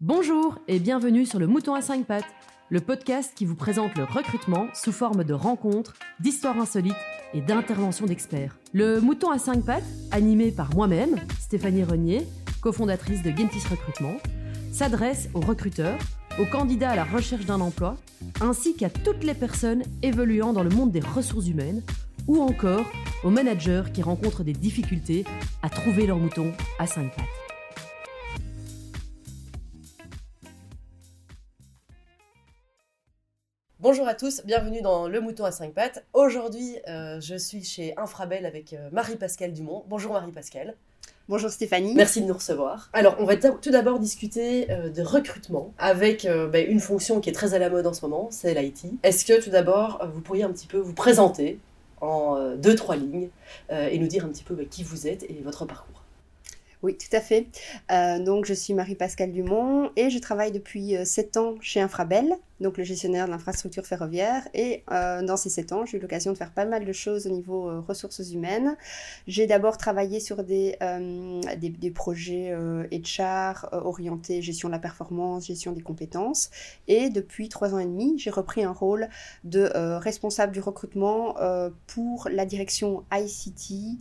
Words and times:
Bonjour 0.00 0.60
et 0.68 0.78
bienvenue 0.78 1.26
sur 1.26 1.40
le 1.40 1.48
Mouton 1.48 1.74
à 1.74 1.82
5 1.82 2.06
pattes, 2.06 2.32
le 2.68 2.80
podcast 2.80 3.32
qui 3.34 3.44
vous 3.44 3.56
présente 3.56 3.96
le 3.96 4.04
recrutement 4.04 4.68
sous 4.72 4.92
forme 4.92 5.24
de 5.24 5.34
rencontres, 5.34 5.94
d'histoires 6.20 6.56
insolites 6.56 6.94
et 7.34 7.40
d'interventions 7.40 8.06
d'experts. 8.06 8.56
Le 8.72 9.00
Mouton 9.00 9.32
à 9.32 9.38
5 9.38 9.64
pattes, 9.64 9.82
animé 10.12 10.52
par 10.52 10.72
moi-même, 10.72 11.16
Stéphanie 11.40 11.82
Renier, 11.82 12.24
cofondatrice 12.60 13.24
de 13.24 13.30
Gentis 13.30 13.66
Recrutement, 13.68 14.14
s'adresse 14.70 15.30
aux 15.34 15.40
recruteurs, 15.40 15.98
aux 16.38 16.46
candidats 16.46 16.90
à 16.90 16.96
la 16.96 17.04
recherche 17.04 17.46
d'un 17.46 17.60
emploi, 17.60 17.96
ainsi 18.40 18.76
qu'à 18.76 18.90
toutes 18.90 19.24
les 19.24 19.34
personnes 19.34 19.82
évoluant 20.02 20.52
dans 20.52 20.62
le 20.62 20.70
monde 20.70 20.92
des 20.92 21.00
ressources 21.00 21.48
humaines, 21.48 21.82
ou 22.28 22.40
encore 22.40 22.86
aux 23.24 23.30
managers 23.30 23.90
qui 23.92 24.02
rencontrent 24.02 24.44
des 24.44 24.52
difficultés 24.52 25.24
à 25.64 25.68
trouver 25.68 26.06
leur 26.06 26.18
mouton 26.18 26.52
à 26.78 26.86
5 26.86 27.16
pattes. 27.16 27.37
Bonjour 33.80 34.08
à 34.08 34.14
tous, 34.14 34.42
bienvenue 34.44 34.82
dans 34.82 35.06
Le 35.06 35.20
Mouton 35.20 35.44
à 35.44 35.52
5 35.52 35.72
pattes. 35.72 36.04
Aujourd'hui, 36.12 36.78
euh, 36.88 37.20
je 37.20 37.36
suis 37.36 37.62
chez 37.62 37.94
Infrabel 37.96 38.44
avec 38.44 38.72
euh, 38.72 38.88
Marie-Pascale 38.90 39.52
Dumont. 39.52 39.84
Bonjour 39.86 40.14
Marie-Pascale. 40.14 40.74
Bonjour 41.28 41.48
Stéphanie. 41.48 41.94
Merci 41.94 42.20
de 42.20 42.26
nous 42.26 42.34
recevoir. 42.34 42.90
Alors, 42.92 43.14
on 43.20 43.24
va 43.24 43.36
tout 43.36 43.70
d'abord 43.70 44.00
discuter 44.00 44.68
euh, 44.72 44.90
de 44.90 45.00
recrutement 45.02 45.74
avec 45.78 46.26
bah, 46.26 46.58
une 46.58 46.80
fonction 46.80 47.20
qui 47.20 47.30
est 47.30 47.32
très 47.32 47.54
à 47.54 47.60
la 47.60 47.70
mode 47.70 47.86
en 47.86 47.92
ce 47.92 48.02
moment, 48.02 48.26
c'est 48.32 48.52
l'IT. 48.52 48.86
Est-ce 49.04 49.24
que 49.24 49.40
tout 49.40 49.50
d'abord, 49.50 50.04
vous 50.12 50.22
pourriez 50.22 50.42
un 50.42 50.50
petit 50.50 50.66
peu 50.66 50.78
vous 50.78 50.94
présenter 50.94 51.60
en 52.00 52.56
deux, 52.56 52.74
trois 52.74 52.96
lignes 52.96 53.28
et 53.70 53.96
nous 53.96 54.08
dire 54.08 54.24
un 54.24 54.28
petit 54.28 54.42
peu 54.42 54.56
bah, 54.56 54.64
qui 54.68 54.82
vous 54.82 55.06
êtes 55.06 55.22
et 55.22 55.40
votre 55.44 55.66
parcours? 55.66 55.97
Oui, 56.82 56.96
tout 56.96 57.14
à 57.16 57.20
fait. 57.20 57.48
Euh, 57.90 58.20
donc, 58.20 58.44
je 58.44 58.54
suis 58.54 58.72
Marie-Pascale 58.72 59.32
Dumont 59.32 59.90
et 59.96 60.10
je 60.10 60.18
travaille 60.20 60.52
depuis 60.52 60.94
7 61.04 61.36
euh, 61.36 61.40
ans 61.40 61.54
chez 61.60 61.80
Infrabel, 61.80 62.36
donc 62.60 62.78
le 62.78 62.84
gestionnaire 62.84 63.26
de 63.26 63.32
l'infrastructure 63.32 63.84
ferroviaire. 63.84 64.46
Et 64.54 64.84
euh, 64.92 65.22
dans 65.22 65.36
ces 65.36 65.50
7 65.50 65.72
ans, 65.72 65.86
j'ai 65.86 65.98
eu 65.98 66.00
l'occasion 66.00 66.30
de 66.30 66.36
faire 66.36 66.52
pas 66.52 66.66
mal 66.66 66.84
de 66.84 66.92
choses 66.92 67.26
au 67.26 67.30
niveau 67.30 67.82
ressources 67.82 68.30
humaines. 68.30 68.76
J'ai 69.26 69.48
d'abord 69.48 69.76
travaillé 69.76 70.20
sur 70.20 70.44
des, 70.44 70.76
des, 71.58 71.68
des, 71.68 71.90
projets 71.90 72.54
HR 72.92 73.68
orientés 73.72 74.40
gestion 74.40 74.68
de 74.68 74.72
la 74.72 74.78
performance, 74.78 75.48
gestion 75.48 75.72
des 75.72 75.82
compétences. 75.82 76.50
Et 76.86 77.10
depuis 77.10 77.48
3 77.48 77.74
ans 77.74 77.78
et 77.80 77.86
demi, 77.86 78.16
j'ai 78.18 78.30
repris 78.30 78.62
un 78.62 78.72
rôle 78.72 79.08
de 79.42 79.68
responsable 79.98 80.52
du 80.52 80.60
recrutement 80.60 81.34
pour 81.88 82.28
la 82.30 82.46
direction 82.46 83.02
ICT 83.12 83.98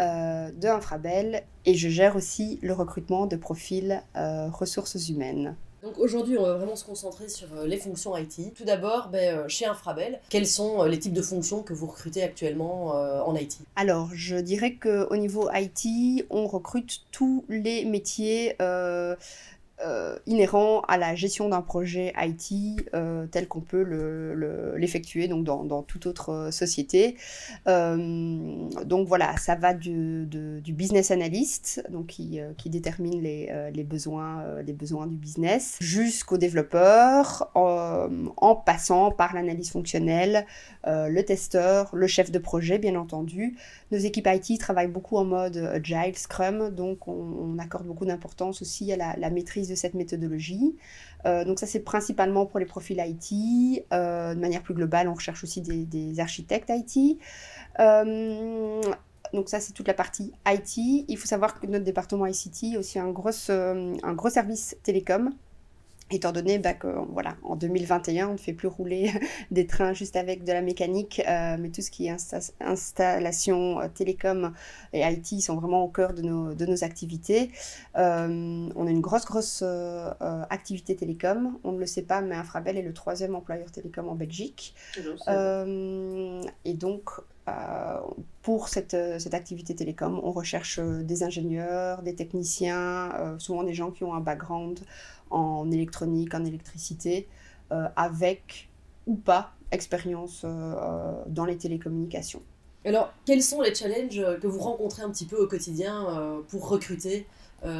euh, 0.00 0.50
de 0.52 0.68
Infrabel 0.68 1.42
et 1.64 1.74
je 1.74 1.88
gère 1.88 2.16
aussi 2.16 2.58
le 2.62 2.72
recrutement 2.72 3.26
de 3.26 3.36
profils 3.36 4.02
euh, 4.16 4.48
ressources 4.48 5.08
humaines. 5.08 5.56
Donc 5.82 5.98
aujourd'hui, 5.98 6.36
on 6.36 6.42
va 6.42 6.54
vraiment 6.54 6.76
se 6.76 6.84
concentrer 6.84 7.28
sur 7.28 7.46
euh, 7.54 7.66
les 7.66 7.78
fonctions 7.78 8.16
IT. 8.16 8.54
Tout 8.56 8.64
d'abord, 8.64 9.08
ben, 9.10 9.46
chez 9.48 9.66
Infrabel, 9.66 10.20
quels 10.28 10.46
sont 10.46 10.84
les 10.84 10.98
types 10.98 11.12
de 11.12 11.22
fonctions 11.22 11.62
que 11.62 11.72
vous 11.72 11.86
recrutez 11.86 12.22
actuellement 12.22 12.88
en 12.88 13.34
IT 13.36 13.58
Alors, 13.76 14.10
je 14.12 14.36
dirais 14.36 14.74
qu'au 14.74 15.16
niveau 15.16 15.48
IT, 15.52 16.26
on 16.30 16.46
recrute 16.46 17.02
tous 17.12 17.44
les 17.48 17.84
métiers 17.84 18.56
euh, 18.60 19.14
inhérent 20.26 20.80
à 20.88 20.96
la 20.96 21.14
gestion 21.14 21.48
d'un 21.48 21.62
projet 21.62 22.12
IT 22.18 22.86
euh, 22.94 23.26
tel 23.26 23.48
qu'on 23.48 23.60
peut 23.60 23.82
l'effectuer 24.76 25.28
dans, 25.28 25.82
toute 25.82 26.06
autre 26.06 26.30
euh, 26.30 26.50
société. 26.50 27.16
donc 27.66 29.06
voilà, 29.06 29.36
ça 29.36 29.54
va 29.54 29.74
du, 29.74 30.26
business 30.68 31.10
analyst, 31.10 31.84
donc 31.90 32.06
qui, 32.06 32.40
détermine 32.66 33.20
les, 33.22 33.84
besoins, 33.84 34.60
les 34.62 34.72
besoins 34.72 35.06
du 35.06 35.16
business, 35.16 35.76
jusqu'au 35.80 36.38
développeur, 36.38 37.50
en 37.54 38.54
passant 38.54 39.10
par 39.10 39.34
l'analyse 39.34 39.70
fonctionnelle, 39.70 40.46
le 40.86 41.22
testeur, 41.22 41.94
le 41.94 42.06
chef 42.06 42.30
de 42.30 42.38
projet 42.38 42.78
bien 42.78 42.96
entendu. 42.96 43.56
Nos 43.90 43.98
équipes 43.98 44.28
IT 44.30 44.60
travaillent 44.60 44.88
beaucoup 44.88 45.16
en 45.16 45.24
mode 45.24 45.56
Agile, 45.56 46.16
Scrum, 46.16 46.70
donc 46.70 47.08
on, 47.08 47.56
accorde 47.58 47.86
beaucoup 47.86 48.06
d'importance 48.06 48.62
aussi 48.62 48.92
à 48.92 49.16
la 49.16 49.30
maîtrise 49.30 49.67
de 49.68 49.74
cette 49.74 49.94
méthodologie. 49.94 50.76
Euh, 51.26 51.44
donc 51.44 51.58
ça 51.58 51.66
c'est 51.66 51.80
principalement 51.80 52.46
pour 52.46 52.58
les 52.58 52.66
profils 52.66 52.98
IT. 52.98 53.84
Euh, 53.92 54.34
de 54.34 54.40
manière 54.40 54.62
plus 54.62 54.74
globale, 54.74 55.08
on 55.08 55.14
recherche 55.14 55.42
aussi 55.44 55.60
des, 55.60 56.20
architectes 56.20 56.70
IT. 56.70 57.18
Euh, 57.80 58.80
donc 59.32 59.48
ça 59.48 59.60
c'est 59.60 59.72
toute 59.72 59.88
la 59.88 59.94
partie 59.94 60.32
IT. 60.46 61.04
Il 61.08 61.16
faut 61.16 61.26
savoir 61.26 61.58
que 61.58 61.66
notre 61.66 61.84
département 61.84 62.26
ICT 62.26 62.76
a 62.76 62.78
aussi 62.78 62.98
un 62.98 63.10
gros, 63.10 63.30
un 63.50 64.12
gros 64.14 64.30
service 64.30 64.76
télécom 64.82 65.32
étant 66.10 66.32
donné 66.32 66.58
bah, 66.58 66.74
que 66.74 66.88
voilà, 67.10 67.36
en 67.42 67.56
2021, 67.56 68.28
on 68.28 68.32
ne 68.32 68.38
fait 68.38 68.52
plus 68.52 68.68
rouler 68.68 69.12
des 69.50 69.66
trains 69.66 69.92
juste 69.92 70.16
avec 70.16 70.44
de 70.44 70.52
la 70.52 70.62
mécanique, 70.62 71.22
euh, 71.28 71.56
mais 71.58 71.70
tout 71.70 71.82
ce 71.82 71.90
qui 71.90 72.06
est 72.06 72.16
installation 72.60 73.80
euh, 73.80 73.88
télécom 73.88 74.52
et 74.92 75.02
IT 75.02 75.40
sont 75.42 75.56
vraiment 75.56 75.84
au 75.84 75.88
cœur 75.88 76.14
de 76.14 76.22
nos, 76.22 76.54
de 76.54 76.66
nos 76.66 76.84
activités. 76.84 77.50
Euh, 77.96 78.68
on 78.74 78.86
a 78.86 78.90
une 78.90 79.00
grosse, 79.00 79.24
grosse 79.24 79.62
activité 80.50 80.96
télécom. 80.96 81.58
On 81.64 81.72
ne 81.72 81.78
le 81.78 81.86
sait 81.86 82.02
pas, 82.02 82.20
mais 82.20 82.34
Infrabel 82.34 82.76
est 82.76 82.82
le 82.82 82.92
troisième 82.92 83.34
employeur 83.34 83.70
télécom 83.70 84.08
en 84.08 84.14
Belgique. 84.14 84.74
et 85.28 86.74
donc, 86.74 87.10
pour 88.42 88.68
cette, 88.68 88.96
cette, 89.18 89.34
activité 89.34 89.74
télécom, 89.74 90.20
on 90.22 90.32
recherche 90.32 90.80
des 90.80 91.22
ingénieurs, 91.22 92.02
des 92.02 92.14
techniciens, 92.14 93.36
souvent 93.38 93.62
des 93.62 93.74
gens 93.74 93.90
qui 93.90 94.04
ont 94.04 94.14
un 94.14 94.20
background 94.20 94.80
en 95.30 95.70
électronique, 95.70 96.34
en 96.34 96.44
électricité, 96.44 97.28
euh, 97.72 97.86
avec 97.96 98.68
ou 99.06 99.14
pas 99.14 99.52
expérience 99.70 100.42
euh, 100.44 101.22
dans 101.26 101.44
les 101.44 101.58
télécommunications. 101.58 102.42
Alors, 102.84 103.12
quels 103.26 103.42
sont 103.42 103.60
les 103.60 103.74
challenges 103.74 104.22
que 104.40 104.46
vous 104.46 104.60
rencontrez 104.60 105.02
un 105.02 105.10
petit 105.10 105.26
peu 105.26 105.36
au 105.36 105.46
quotidien 105.46 106.08
euh, 106.08 106.40
pour 106.48 106.68
recruter 106.68 107.26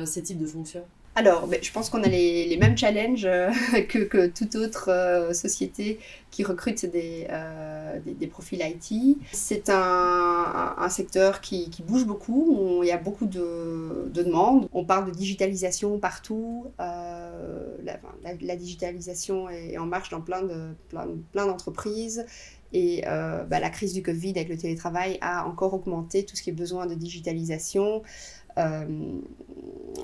ces 0.05 0.23
types 0.23 0.39
de 0.39 0.47
fonctions? 0.47 0.85
Alors, 1.19 1.49
ben, 1.49 1.59
je 1.61 1.73
pense 1.73 1.91
qu'on 1.91 2.05
a 2.05 2.07
les, 2.07 2.57
mêmes 2.61 2.79
challenges 2.79 3.25
euh, 3.25 3.51
que, 3.89 4.29
toute 4.29 4.55
autre 4.55 4.89
euh, 4.89 5.33
société 5.33 5.99
qui 6.31 6.45
recrute 6.45 6.87
des, 6.87 7.27
euh, 7.29 7.99
profils 8.31 8.63
IT. 8.63 9.19
C'est 9.33 9.69
un, 9.69 10.89
secteur 10.89 11.41
qui, 11.41 11.69
bouge 11.89 12.07
beaucoup, 12.07 12.85
il 12.85 12.87
y 12.87 12.93
a 12.93 12.99
beaucoup 12.99 13.27
de, 13.27 14.09
demandes. 14.15 14.69
On 14.73 14.85
parle 14.85 15.07
de 15.07 15.11
digitalisation 15.11 15.99
partout. 15.99 16.67
La, 16.79 18.57
digitalisation 18.57 19.49
est 19.49 19.77
en 19.77 19.87
marche 19.87 20.11
dans 20.11 20.21
plein 20.21 20.43
d'entreprises. 20.43 22.19
De, 22.19 22.23
plein, 22.23 22.33
et 22.73 23.03
bah, 23.51 23.59
la 23.59 23.71
crise 23.71 23.93
du 23.93 24.05
Covid 24.05 24.31
avec 24.37 24.49
le 24.49 24.57
télétravail 24.57 25.19
a 25.21 25.49
encore 25.49 25.75
augmenté 25.75 26.25
tout 26.25 26.37
ce 26.37 26.43
qui 26.43 26.51
est 26.51 26.53
besoin 26.53 26.87
de 26.87 26.95
digitalisation. 26.95 28.03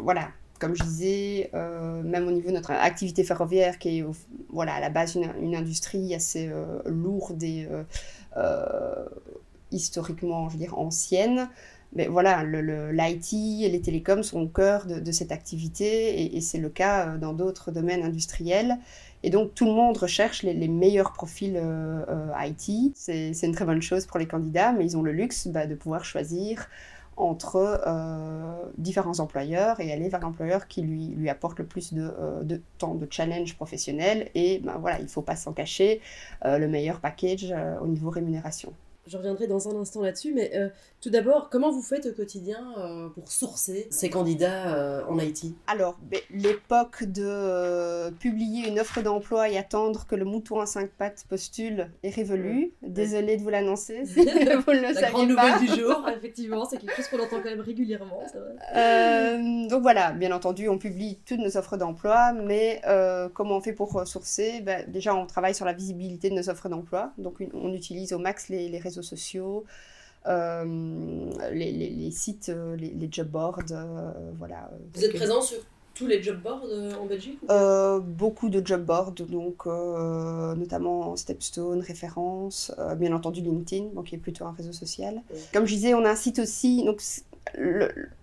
voilà, 0.03 0.31
comme 0.59 0.77
je 0.77 0.85
disais, 0.85 1.51
euh, 1.55 2.03
même 2.03 2.27
au 2.29 2.31
niveau 2.31 2.49
de 2.49 2.55
notre 2.55 2.71
activité 2.71 3.25
ferroviaire, 3.25 3.79
qui 3.79 3.99
est 3.99 4.05
voilà, 4.51 4.75
à 4.75 4.81
la 4.81 4.91
base 4.91 5.17
une, 5.17 5.55
industrie 5.55 6.15
assez 6.15 6.49
euh, 6.49 6.81
lourde 6.87 7.43
et 7.43 7.69
euh, 8.37 9.05
historiquement, 9.71 10.49
je 10.49 10.55
veux 10.55 10.61
dire, 10.61 10.79
ancienne. 10.79 11.49
Mais 11.97 12.09
voilà, 12.09 12.43
l'IT 12.43 13.63
et 13.63 13.69
les 13.69 13.81
télécoms 13.81 14.25
sont 14.25 14.41
au 14.41 14.49
cœur 14.49 14.87
de, 14.87 15.13
cette 15.13 15.31
activité 15.31 16.37
et, 16.37 16.41
c'est 16.41 16.59
le 16.59 16.69
cas 16.69 17.17
dans 17.19 17.33
d'autres 17.33 17.71
domaines 17.71 18.03
industriels. 18.03 18.79
Et 19.23 19.31
donc 19.31 19.55
tout 19.55 19.65
le 19.65 19.71
monde 19.71 19.97
recherche 19.97 20.43
les, 20.43 20.69
meilleurs 20.69 21.13
profils 21.13 21.57
IT. 22.41 22.93
C'est 22.97 23.31
une 23.43 23.55
très 23.55 23.65
bonne 23.65 23.81
chose 23.81 24.07
pour 24.07 24.19
les 24.19 24.27
candidats, 24.27 24.73
mais 24.73 24.85
ils 24.87 24.97
ont 24.97 25.03
le 25.03 25.13
luxe 25.13 25.47
bah, 25.47 25.67
de 25.67 25.77
pouvoir 25.77 26.05
choisir 26.05 26.67
entre 27.17 27.81
euh, 27.87 28.65
différents 28.79 29.21
employeurs 29.21 29.81
et 29.81 29.93
aller 29.93 30.09
vers 30.09 30.21
l'employeur 30.21 30.67
qui 30.67 30.83
lui, 30.83 31.29
apporte 31.29 31.59
le 31.59 31.67
plus 31.67 31.93
de, 31.95 32.13
euh, 32.19 32.43
de 32.43 32.61
temps 32.79 32.95
de 32.95 33.07
challenge 33.11 33.55
professionnel 33.55 34.31
et 34.35 34.59
ben 34.59 34.77
voilà, 34.79 34.99
il 34.99 35.05
ne 35.05 35.09
faut 35.09 35.23
pas 35.23 35.37
s'en 35.37 35.53
cacher, 35.53 36.01
euh, 36.45 36.59
le 36.59 36.69
meilleur 36.69 37.01
package 37.01 37.55
au 37.81 37.87
niveau 37.87 38.11
rémunération. 38.11 38.73
Je 39.07 39.19
reviendrai 39.19 39.47
dans 39.47 39.69
un 39.69 39.79
instant 39.79 40.01
là-dessus, 40.01 40.33
mais 40.33 40.53
euh, 40.55 40.69
tout 41.03 41.11
d'abord, 41.11 41.51
comment 41.51 41.71
vous 41.71 41.83
faites 41.83 42.07
au 42.07 42.13
quotidien 42.13 42.73
euh, 42.79 43.09
pour 43.11 43.31
sourcer 43.31 43.87
ces 43.91 44.09
candidats 44.09 44.75
euh, 44.75 45.03
en 45.09 45.19
IT 45.19 45.55
Alors, 45.67 45.99
ben, 46.03 46.21
l'époque 46.31 47.05
de 47.05 48.11
publier 48.13 48.67
une 48.67 48.81
offre 48.81 49.03
d'emploi 49.03 49.51
et 49.51 49.59
attendre 49.59 50.07
que 50.07 50.15
le 50.15 50.25
mouton 50.25 50.61
à 50.61 50.67
cinq 50.67 50.89
pattes 50.91 51.27
postule 51.29 51.91
est 52.03 52.15
révolue. 52.15 52.73
Désolée 52.81 53.37
de 53.37 53.43
vous 53.43 53.51
l'annoncer 53.51 54.07
si 54.07 54.15
vous 54.21 54.25
ne 54.25 54.89
le 54.89 55.01
La 55.01 55.11
grande 55.11 55.29
nouvelle 55.29 55.61
du 55.61 55.67
jour, 55.67 56.09
effectivement, 56.17 56.65
c'est 56.65 56.79
quelque 56.79 56.97
chose 56.97 57.09
qu'on 57.09 57.21
entend 57.21 57.37
quand 57.43 57.51
même 57.51 57.61
régulièrement. 57.61 58.23
donc 59.69 59.83
voilà, 59.83 60.13
bien 60.13 60.33
entendu, 60.33 60.71
on 60.71 60.79
publie 60.79 61.19
toutes 61.27 61.41
nos 61.41 61.59
offres 61.59 61.77
d'emploi, 61.77 62.33
mais 62.33 62.81
comment 63.35 63.59
on 63.59 63.61
fait 63.61 63.75
pour 63.75 64.07
sourcer? 64.07 64.63
Ben, 64.63 64.85
Déjà, 64.89 65.15
on 65.15 65.27
travaille 65.27 65.55
sur 65.55 65.67
la 65.67 65.75
visibilité 65.75 66.31
de 66.31 66.35
nos 66.35 66.49
offres 66.49 66.71
d'emploi, 66.71 67.13
donc 67.19 67.43
on 67.53 67.73
utilise 67.75 68.13
au 68.15 68.19
max 68.19 68.49
les, 68.49 68.69
les 68.69 68.79
réseaux 68.79 68.94
sociaux, 69.03 69.65
euh, 70.27 71.31
les, 71.53 72.11
sites, 72.11 72.49
euh, 72.49 72.77
les, 72.77 73.09
job 73.11 73.29
boards, 73.29 73.61
euh, 73.71 74.11
voilà. 74.39 74.71
Vous 74.95 75.05
êtes 75.05 75.15
présent 75.15 75.43
sur 75.43 75.59
tous 75.95 76.07
les 76.07 76.23
job 76.23 76.41
boards 76.41 76.65
en 76.99 77.05
Belgique 77.07 77.39
Beaucoup 78.03 78.49
de 78.49 78.67
job 78.67 78.85
boards, 78.85 79.13
donc 79.13 79.67
notamment 79.67 81.15
Stepstone, 81.17 81.81
Référence, 81.81 82.73
bien 82.97 83.13
entendu 83.13 83.43
LinkedIn, 83.43 83.91
donc 83.95 84.07
qui 84.07 84.15
est 84.15 84.19
plutôt 84.19 84.47
un 84.47 84.53
réseau 84.53 84.73
social. 84.73 85.23
Comme 85.53 85.67
je 85.67 85.75
disais, 85.75 85.95
on 85.95 86.05
a 86.05 86.11
un 86.11 86.17
site 86.17 86.39
aussi, 86.39 86.85
donc 86.85 87.03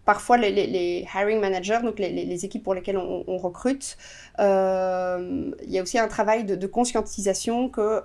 parfois 0.04 0.38
les, 0.38 0.52
les, 0.52 1.08
hiring 1.16 1.40
managers, 1.40 1.80
donc 1.84 2.00
les, 2.00 2.10
les, 2.10 2.46
équipes 2.46 2.64
pour 2.64 2.74
lesquelles 2.74 2.98
on, 2.98 3.38
recrute, 3.38 3.96
il 4.40 5.54
y 5.68 5.80
a 5.80 5.82
aussi 5.82 5.98
un 6.00 6.08
travail 6.08 6.44
de, 6.44 6.56
de 6.56 6.68
conscientisation 6.68 7.70
que 7.70 8.02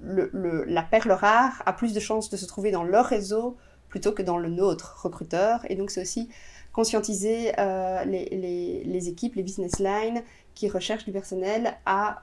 la 0.00 0.82
perle 0.82 1.12
rare 1.12 1.62
a 1.66 1.72
plus 1.72 1.92
de 1.92 2.00
chances 2.00 2.30
de 2.30 2.36
se 2.36 2.46
trouver 2.46 2.70
dans 2.70 2.84
leur 2.84 3.06
réseau 3.06 3.56
plutôt 3.88 4.12
que 4.12 4.22
dans 4.22 4.38
le 4.38 4.48
nôtre 4.48 5.00
recruteur. 5.02 5.60
Et 5.68 5.76
donc 5.76 5.90
c'est 5.90 6.02
aussi 6.02 6.28
conscientiser 6.72 7.52
euh, 7.58 8.04
les, 8.04 9.08
équipes, 9.08 9.34
les 9.34 9.42
business 9.42 9.80
lines 9.80 10.22
qui 10.54 10.68
recherchent 10.68 11.04
du 11.04 11.12
personnel 11.12 11.74
à 11.86 12.22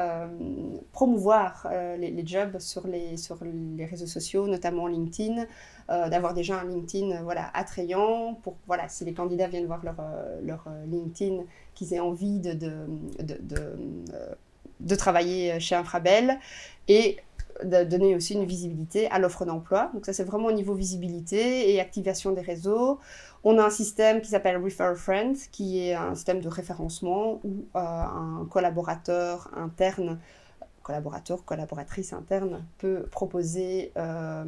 euh, 0.00 0.26
promouvoir 0.92 1.68
euh, 1.70 1.96
les, 1.96 2.26
jobs 2.26 2.58
sur 2.58 2.86
les, 2.86 3.14
réseaux 3.84 4.06
sociaux, 4.06 4.48
notamment 4.48 4.86
LinkedIn, 4.86 5.46
d'avoir 5.88 6.32
déjà 6.32 6.58
un 6.60 6.64
LinkedIn 6.64 7.22
voilà, 7.22 7.50
attrayant 7.54 8.34
pour, 8.42 8.56
voilà, 8.66 8.88
si 8.88 9.04
les 9.04 9.12
candidats 9.12 9.46
viennent 9.46 9.66
voir 9.66 9.82
leur, 9.84 10.64
LinkedIn, 10.86 11.44
qu'ils 11.74 11.92
aient 11.92 12.00
envie 12.00 12.40
de, 12.40 12.86
de 14.82 14.94
travailler 14.94 15.58
chez 15.60 15.74
Infrabel 15.74 16.38
et 16.88 17.18
de 17.64 17.84
donner 17.84 18.14
aussi 18.14 18.34
une 18.34 18.44
visibilité 18.44 19.08
à 19.10 19.18
l'offre 19.18 19.44
d'emploi. 19.44 19.90
Donc 19.94 20.06
ça, 20.06 20.12
c'est 20.12 20.24
vraiment 20.24 20.46
au 20.48 20.52
niveau 20.52 20.74
visibilité 20.74 21.72
et 21.72 21.80
activation 21.80 22.32
des 22.32 22.40
réseaux. 22.40 22.98
On 23.44 23.58
a 23.58 23.64
un 23.64 23.70
système 23.70 24.20
qui 24.20 24.30
s'appelle 24.30 24.56
Refer 24.56 24.94
Friend, 24.96 25.36
qui 25.50 25.80
est 25.80 25.94
un 25.94 26.14
système 26.14 26.40
de 26.40 26.48
référencement 26.48 27.40
où 27.44 27.64
euh, 27.76 27.80
un 27.80 28.46
collaborateur 28.50 29.50
interne, 29.56 30.18
collaborateur, 30.82 31.44
collaboratrice 31.44 32.12
interne 32.12 32.64
peut 32.78 33.06
proposer, 33.10 33.92
euh, 33.96 34.44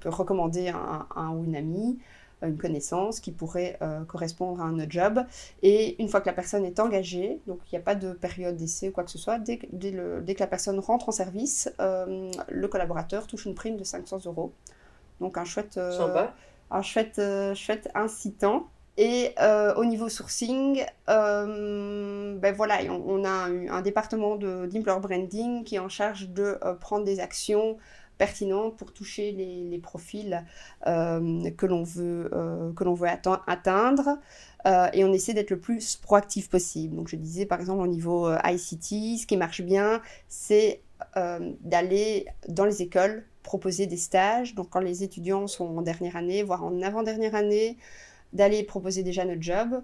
peut 0.00 0.10
recommander 0.10 0.68
un, 0.68 1.06
un, 1.14 1.30
ou 1.30 1.44
une 1.44 1.56
amie 1.56 1.98
une 2.42 2.58
connaissance 2.58 3.20
qui 3.20 3.32
pourrait 3.32 3.78
euh, 3.82 4.04
correspondre 4.04 4.60
à 4.60 4.64
un 4.64 4.88
job. 4.88 5.24
Et 5.62 6.00
une 6.00 6.08
fois 6.08 6.20
que 6.20 6.26
la 6.26 6.32
personne 6.32 6.64
est 6.64 6.78
engagée, 6.80 7.40
donc 7.46 7.60
il 7.66 7.74
n'y 7.74 7.78
a 7.78 7.82
pas 7.82 7.94
de 7.94 8.12
période 8.12 8.56
d'essai 8.56 8.88
ou 8.88 8.92
quoi 8.92 9.04
que 9.04 9.10
ce 9.10 9.18
soit, 9.18 9.38
dès, 9.38 9.58
dès, 9.72 9.90
le, 9.90 10.20
dès 10.20 10.34
que 10.34 10.40
la 10.40 10.46
personne 10.46 10.78
rentre 10.78 11.08
en 11.08 11.12
service, 11.12 11.72
euh, 11.80 12.30
le 12.48 12.68
collaborateur 12.68 13.26
touche 13.26 13.46
une 13.46 13.54
prime 13.54 13.76
de 13.76 13.84
500 13.84 14.20
euros. 14.26 14.52
Donc 15.20 15.38
un 15.38 15.44
chouette, 15.44 15.78
euh, 15.78 16.26
un 16.70 16.82
chouette, 16.82 17.20
chouette 17.54 17.88
incitant. 17.94 18.68
Et 18.98 19.34
au 19.76 19.84
niveau 19.84 20.08
sourcing, 20.08 20.82
ben 21.06 22.54
voilà, 22.56 22.78
on, 22.90 23.24
a 23.24 23.28
un, 23.28 23.68
un 23.68 23.82
département 23.82 24.36
d'employer 24.36 25.00
branding 25.00 25.64
qui 25.64 25.74
est 25.74 25.78
en 25.78 25.90
charge 25.90 26.30
de 26.30 26.58
prendre 26.80 27.04
des 27.04 27.20
actions 27.20 27.76
pertinente 28.18 28.76
pour 28.76 28.92
toucher 28.92 29.32
les, 29.32 29.78
profils 29.78 30.44
euh, 30.86 31.50
que 31.50 31.66
l'on 31.66 31.82
veut, 31.82 32.30
euh, 32.32 32.72
que 32.72 32.84
l'on 32.84 32.94
veut 32.94 33.08
atteindre. 33.08 34.18
Euh, 34.66 34.88
et 34.92 35.04
on 35.04 35.12
essaie 35.12 35.34
d'être 35.34 35.50
le 35.50 35.60
plus 35.60 35.96
proactif 35.96 36.48
possible. 36.48 36.96
Donc 36.96 37.08
je 37.08 37.16
disais 37.16 37.46
par 37.46 37.60
exemple 37.60 37.82
au 37.82 37.86
niveau 37.86 38.30
ICT, 38.32 39.18
ce 39.20 39.26
qui 39.26 39.36
marche 39.36 39.62
bien, 39.62 40.00
c'est 40.28 40.80
d'aller 41.60 42.26
dans 42.48 42.64
les 42.64 42.82
écoles 42.82 43.24
proposer 43.42 43.86
des 43.86 43.98
stages. 43.98 44.54
Donc 44.54 44.70
quand 44.70 44.80
les 44.80 45.02
étudiants 45.02 45.46
sont 45.46 45.76
en 45.76 45.82
dernière 45.82 46.16
année, 46.16 46.42
voire 46.42 46.64
en 46.64 46.82
avant-dernière 46.82 47.34
année, 47.34 47.76
d'aller 48.32 48.64
proposer 48.64 49.02
déjà 49.02 49.24
notre 49.24 49.42
job, 49.42 49.82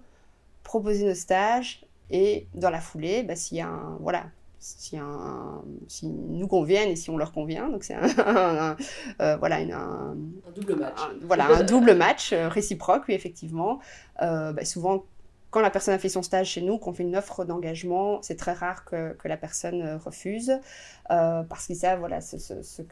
proposer 0.63 1.07
nos 1.07 1.15
stages 1.15 1.87
et 2.11 2.47
dans 2.55 2.71
la 2.71 2.81
foulée, 2.81 3.23
bah, 3.23 3.37
s'il 3.37 3.59
y 3.59 3.61
a 3.61 3.69
un, 3.69 3.97
voilà, 4.01 4.27
si, 4.63 4.97
un, 4.97 5.63
si 5.89 6.07
nous 6.07 6.47
conviennent 6.47 6.91
et 6.91 6.97
si 6.97 7.11
on 7.11 7.17
leur 7.17 7.33
convient. 7.33 7.69
Donc 7.69 7.83
c'est 7.83 7.95
un, 7.95 8.77
euh, 9.21 9.37
voilà, 9.37 9.61
une, 9.61 9.73
un, 9.73 10.17
double 10.55 10.77
match. 10.77 10.99
voilà, 11.23 11.49
un 11.49 11.65
double 11.65 11.95
match 11.95 12.33
réciproque, 12.33 13.03
oui, 13.09 13.15
effectivement. 13.15 13.81
Euh, 14.23 14.53
bah, 14.53 14.65
souvent, 14.65 15.05
quand 15.53 15.61
la 15.61 15.69
personne 15.69 15.93
a 15.93 15.99
fait 15.99 16.09
son 16.09 16.23
stage 16.23 16.49
chez 16.49 16.63
nous, 16.63 16.79
qu'on 16.79 16.95
fait 16.95 17.03
une 17.03 17.15
offre 17.15 17.45
d'engagement, 17.45 18.23
c'est 18.23 18.37
très 18.37 18.55
rare 18.55 18.87
que, 18.87 19.13
que 19.13 19.29
la 19.29 19.37
personne 19.37 19.83
euh, 19.83 19.99
refuse 19.99 20.59
euh, 21.11 21.43
parce 21.43 21.67
qu'ils 21.67 21.77
savent 21.77 21.99
voilà, 21.99 22.23
ce, 22.23 22.39
ce, 22.39 22.83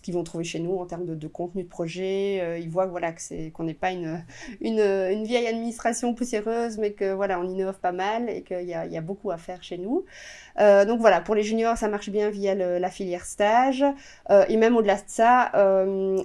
qu'ils 0.00 0.14
vont 0.14 0.22
trouver 0.22 0.44
chez 0.44 0.60
nous 0.60 0.76
en 0.76 0.86
termes 0.86 1.04
de, 1.04 1.16
de 1.16 1.26
contenu 1.26 1.64
de 1.64 1.68
projet. 1.68 2.38
Euh, 2.42 2.58
ils 2.58 2.70
voient 2.70 2.86
voilà, 2.86 3.12
qu'on 3.52 3.64
n'est 3.64 3.74
pas 3.74 3.90
une, 3.90 4.24
une, 4.60 4.78
une, 4.78 5.24
vieille 5.24 5.48
administration 5.48 6.14
poussiéreuse, 6.14 6.78
mais 6.78 6.92
que 6.92 7.12
voilà, 7.12 7.40
on 7.40 7.48
innove 7.48 7.80
pas 7.80 7.92
mal 7.92 8.30
et 8.30 8.44
qu'il 8.44 8.68
y 8.68 8.74
a, 8.74 8.86
y 8.86 8.96
a 8.96 9.00
beaucoup 9.00 9.32
à 9.32 9.36
faire 9.36 9.64
chez 9.64 9.76
nous. 9.76 10.04
donc 10.58 11.00
voilà, 11.00 11.20
pour 11.20 11.34
les 11.34 11.42
juniors, 11.42 11.76
ça 11.76 11.88
marche 11.88 12.10
bien 12.10 12.30
via 12.30 12.54
la 12.54 12.90
filière 12.90 13.26
stage. 13.26 13.84
et 14.48 14.56
même 14.56 14.76
au-delà 14.76 14.94
de 14.94 15.02
ça, 15.06 15.50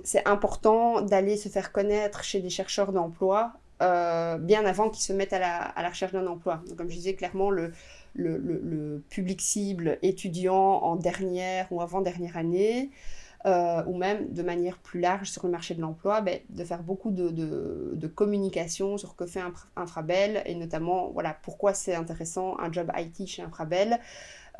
c'est 0.03 0.27
important 0.27 1.01
d'aller 1.01 1.37
se 1.37 1.49
faire 1.49 1.71
connaître 1.71 2.23
chez 2.23 2.39
des 2.39 2.51
chercheurs 2.51 2.91
d'emploi 2.91 3.53
euh, 3.81 4.37
bien 4.37 4.65
avant 4.65 4.89
qu'ils 4.89 5.03
se 5.03 5.13
mettent 5.13 5.33
à 5.33 5.39
la, 5.39 5.57
à 5.57 5.83
la 5.83 5.89
recherche 5.89 6.13
d'un 6.13 6.27
emploi. 6.27 6.61
Donc, 6.67 6.77
comme 6.77 6.89
je 6.89 6.95
disais, 6.95 7.15
clairement, 7.15 7.49
le, 7.49 7.71
le, 8.13 8.37
le, 8.37 9.03
public 9.09 9.41
cible 9.41 9.97
étudiant 10.01 10.55
en 10.55 10.95
dernière 10.95 11.67
ou 11.71 11.81
avant-dernière 11.81 12.37
année, 12.37 12.91
euh, 13.45 13.83
ou 13.85 13.95
même 13.97 14.33
de 14.33 14.41
manière 14.41 14.77
plus 14.79 14.99
large 14.99 15.29
sur 15.29 15.45
le 15.45 15.51
marché 15.51 15.75
de 15.75 15.81
l'emploi, 15.81 16.21
ben, 16.21 16.39
de 16.49 16.63
faire 16.63 16.81
beaucoup 16.81 17.11
de, 17.11 17.29
de, 17.29 17.91
de, 17.93 18.07
communication 18.07 18.97
sur 18.97 19.15
que 19.15 19.27
fait 19.27 19.41
Infrabel 19.75 20.41
et 20.45 20.55
notamment 20.55 21.11
voilà, 21.11 21.37
pourquoi 21.43 21.73
c'est 21.73 21.93
intéressant 21.93 22.57
un 22.59 22.71
job 22.71 22.91
IT 22.97 23.27
chez 23.27 23.43
Infrabel. 23.43 23.99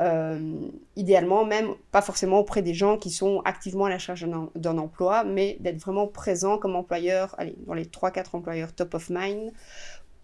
Euh, 0.02 0.70
idéalement 0.98 1.46
même 1.46 1.70
pas 1.92 2.02
forcément 2.02 2.40
auprès 2.40 2.62
des 2.62 2.74
gens 2.74 2.98
qui 2.98 3.10
sont 3.10 3.42
activement 3.46 3.86
à 3.86 3.90
la 3.90 3.96
recherche 3.96 4.26
d'un 4.56 4.78
emploi, 4.78 5.24
mais 5.24 5.56
d'être 5.62 5.80
vraiment 5.80 6.06
présent 6.06 6.58
comme 6.58 6.76
employeur, 6.76 7.34
allez, 7.38 7.56
dans 7.66 7.74
les 7.74 7.86
3-4 7.86 8.36
employeurs 8.36 8.74
top 8.74 8.96
of 8.96 9.10
mind, 9.10 9.54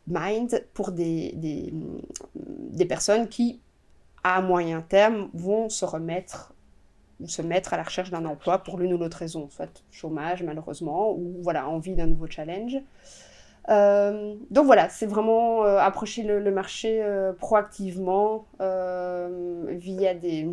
mind 0.08 0.66
pour 0.74 0.92
des, 0.92 1.32
des, 1.36 1.74
des, 2.36 2.86
personnes 2.86 3.30
qui, 3.30 3.62
à 4.26 4.42
moyen 4.42 4.82
terme, 4.82 5.30
vont 5.34 5.70
se 5.70 5.86
remettre 5.86 6.54
se 7.26 7.44
mettre 7.44 7.74
à 7.74 7.78
la 7.78 7.84
recherche 7.84 8.10
d'un 8.10 8.26
emploi 8.26 8.58
pour 8.58 8.80
l'une 8.80 8.94
ou 8.94 8.98
l'autre 8.98 9.18
raison, 9.18 9.48
soit 9.52 9.84
chômage 9.92 10.44
malheureusement, 10.44 11.14
ou 11.14 11.38
voilà, 11.42 11.70
envie 11.70 11.96
d'un 11.96 12.08
nouveau 12.08 12.28
challenge. 12.28 12.78
Euh, 13.70 14.36
donc 14.50 14.66
voilà, 14.66 14.90
c'est 14.90 15.06
vraiment 15.06 15.66
euh, 15.66 15.78
approcher 15.78 16.24
le, 16.24 16.52
marché 16.52 17.02
euh, 17.04 17.32
proactivement 17.34 18.48
via 18.60 20.14
des, 20.14 20.50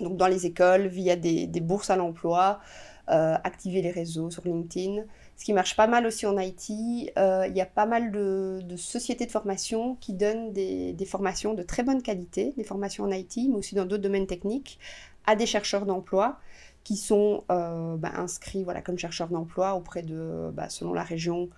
donc 0.00 0.16
dans 0.16 0.26
les 0.26 0.46
écoles, 0.46 0.86
via 0.86 1.16
des, 1.16 1.46
bourses 1.60 1.90
à 1.90 1.96
l'emploi, 1.96 2.60
activer 3.06 3.82
les 3.82 3.90
réseaux 3.90 4.30
sur 4.30 4.44
LinkedIn. 4.44 5.02
Ce 5.36 5.44
qui 5.44 5.52
marche 5.52 5.76
pas 5.76 5.86
mal 5.86 6.04
aussi 6.04 6.26
en 6.26 6.36
IT, 6.38 6.68
il 6.68 7.12
y 7.16 7.60
a 7.60 7.66
pas 7.66 7.86
mal 7.86 8.10
de, 8.10 8.60
sociétés 8.76 9.26
de 9.26 9.30
formation 9.30 9.96
qui 9.96 10.12
donnent 10.12 10.52
des, 10.52 11.06
formations 11.06 11.54
de 11.54 11.62
très 11.62 11.82
bonne 11.82 12.02
qualité, 12.02 12.54
des 12.56 12.64
formations 12.64 13.04
en 13.04 13.10
IT, 13.10 13.36
mais 13.48 13.56
aussi 13.56 13.74
dans 13.74 13.84
d'autres 13.84 14.02
domaines 14.02 14.26
techniques, 14.26 14.78
à 15.26 15.36
des 15.36 15.46
chercheurs 15.46 15.86
d'emploi 15.86 16.38
qui 16.84 16.96
sont 16.96 17.44
bah, 17.48 18.12
inscrits 18.14 18.64
voilà, 18.64 18.82
comme 18.82 18.98
chercheurs 18.98 19.28
d'emploi 19.28 19.74
auprès 19.74 20.02
de, 20.02 20.50
bah, 20.52 20.68
selon 20.68 20.92
la 20.92 21.02
région, 21.02 21.48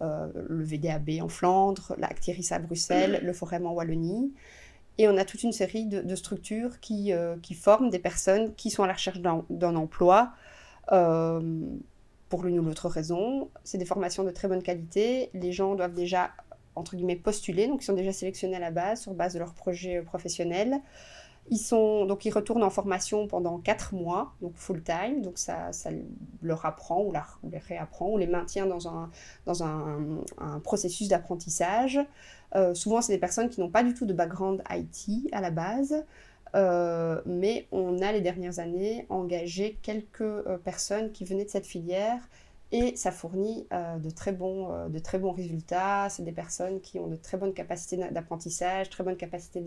euh, 0.00 0.28
le 0.48 0.64
VDAB 0.64 1.20
en 1.22 1.28
Flandre, 1.28 1.94
l'Actiris 1.98 2.52
à 2.52 2.58
Bruxelles, 2.58 3.20
le 3.22 3.32
Forum 3.32 3.66
en 3.66 3.72
Wallonie. 3.72 4.32
Et 4.98 5.08
on 5.08 5.16
a 5.16 5.24
toute 5.24 5.42
une 5.42 5.52
série 5.52 5.86
de, 5.86 6.14
structures 6.16 6.80
qui, 6.80 7.12
euh, 7.12 7.36
qui, 7.40 7.54
forment 7.54 7.90
des 7.90 7.98
personnes 8.00 8.54
qui 8.56 8.70
sont 8.70 8.82
à 8.82 8.88
la 8.88 8.94
recherche 8.94 9.20
d'un 9.20 9.76
emploi 9.76 10.32
euh, 10.92 11.40
pour 12.28 12.44
l'une 12.44 12.58
ou 12.58 12.62
l'autre 12.62 12.88
raison. 12.88 13.48
C'est 13.62 13.78
des 13.78 13.84
formations 13.84 14.24
de 14.24 14.30
très 14.30 14.48
bonne 14.48 14.62
qualité. 14.62 15.30
Les 15.34 15.52
gens 15.52 15.76
doivent 15.76 15.94
déjà, 15.94 16.30
entre 16.74 16.96
guillemets, 16.96 17.16
postuler, 17.16 17.68
donc 17.68 17.82
ils 17.82 17.86
sont 17.86 17.92
déjà 17.92 18.12
sélectionnés 18.12 18.56
à 18.56 18.60
la 18.60 18.72
base, 18.72 19.02
sur 19.02 19.14
base 19.14 19.34
de 19.34 19.38
leur 19.38 19.54
projet 19.54 20.02
professionnel. 20.02 20.80
Ils, 21.50 21.58
sont, 21.58 22.06
donc 22.06 22.24
ils 22.24 22.30
retournent 22.30 22.62
en 22.62 22.70
formation 22.70 23.26
pendant 23.26 23.58
4 23.58 23.94
mois, 23.94 24.32
donc 24.42 24.52
full 24.56 24.82
time, 24.82 25.22
donc 25.22 25.38
ça, 25.38 25.72
ça 25.72 25.90
leur 26.42 26.66
apprend 26.66 27.02
ou, 27.02 27.12
les 27.50 27.58
réapprend 27.58 28.10
ou 28.10 28.18
les 28.18 28.26
maintient 28.26 28.66
dans 28.66 28.88
un, 28.88 29.10
dans 29.46 29.62
un 29.62 30.20
processus 30.62 31.08
d'apprentissage. 31.08 31.98
Euh, 32.54 32.74
souvent, 32.74 33.00
c'est 33.00 33.12
des 33.12 33.18
personnes 33.18 33.48
qui 33.48 33.60
n'ont 33.60 33.70
pas 33.70 33.82
du 33.82 33.94
tout 33.94 34.06
de 34.06 34.12
background 34.12 34.62
IT 34.70 35.28
à 35.32 35.40
la 35.40 35.50
base, 35.50 36.04
euh, 36.54 37.20
mais 37.26 37.66
on 37.72 38.00
a 38.00 38.12
les 38.12 38.20
dernières 38.20 38.58
années 38.58 39.06
engagé 39.10 39.78
quelques 39.82 40.22
euh, 40.22 40.56
personnes 40.58 41.12
qui 41.12 41.24
venaient 41.24 41.44
de 41.44 41.50
cette 41.50 41.66
filière 41.66 42.28
Et 42.70 42.96
ça 42.96 43.10
fournit 43.10 43.66
de, 43.70 44.10
très 44.10 44.32
bons, 44.32 44.88
de 44.88 44.98
très 44.98 45.18
bons 45.18 45.32
résultats. 45.32 46.08
C'est 46.10 46.22
des 46.22 46.32
personnes 46.32 46.80
qui 46.80 46.98
ont 46.98 47.06
de 47.06 47.16
très 47.16 47.36
bonnes 47.36 47.54
capacités 47.54 47.96
d'apprentissage, 48.10 48.90
très 48.90 49.04
bonnes 49.04 49.16
capacités 49.16 49.64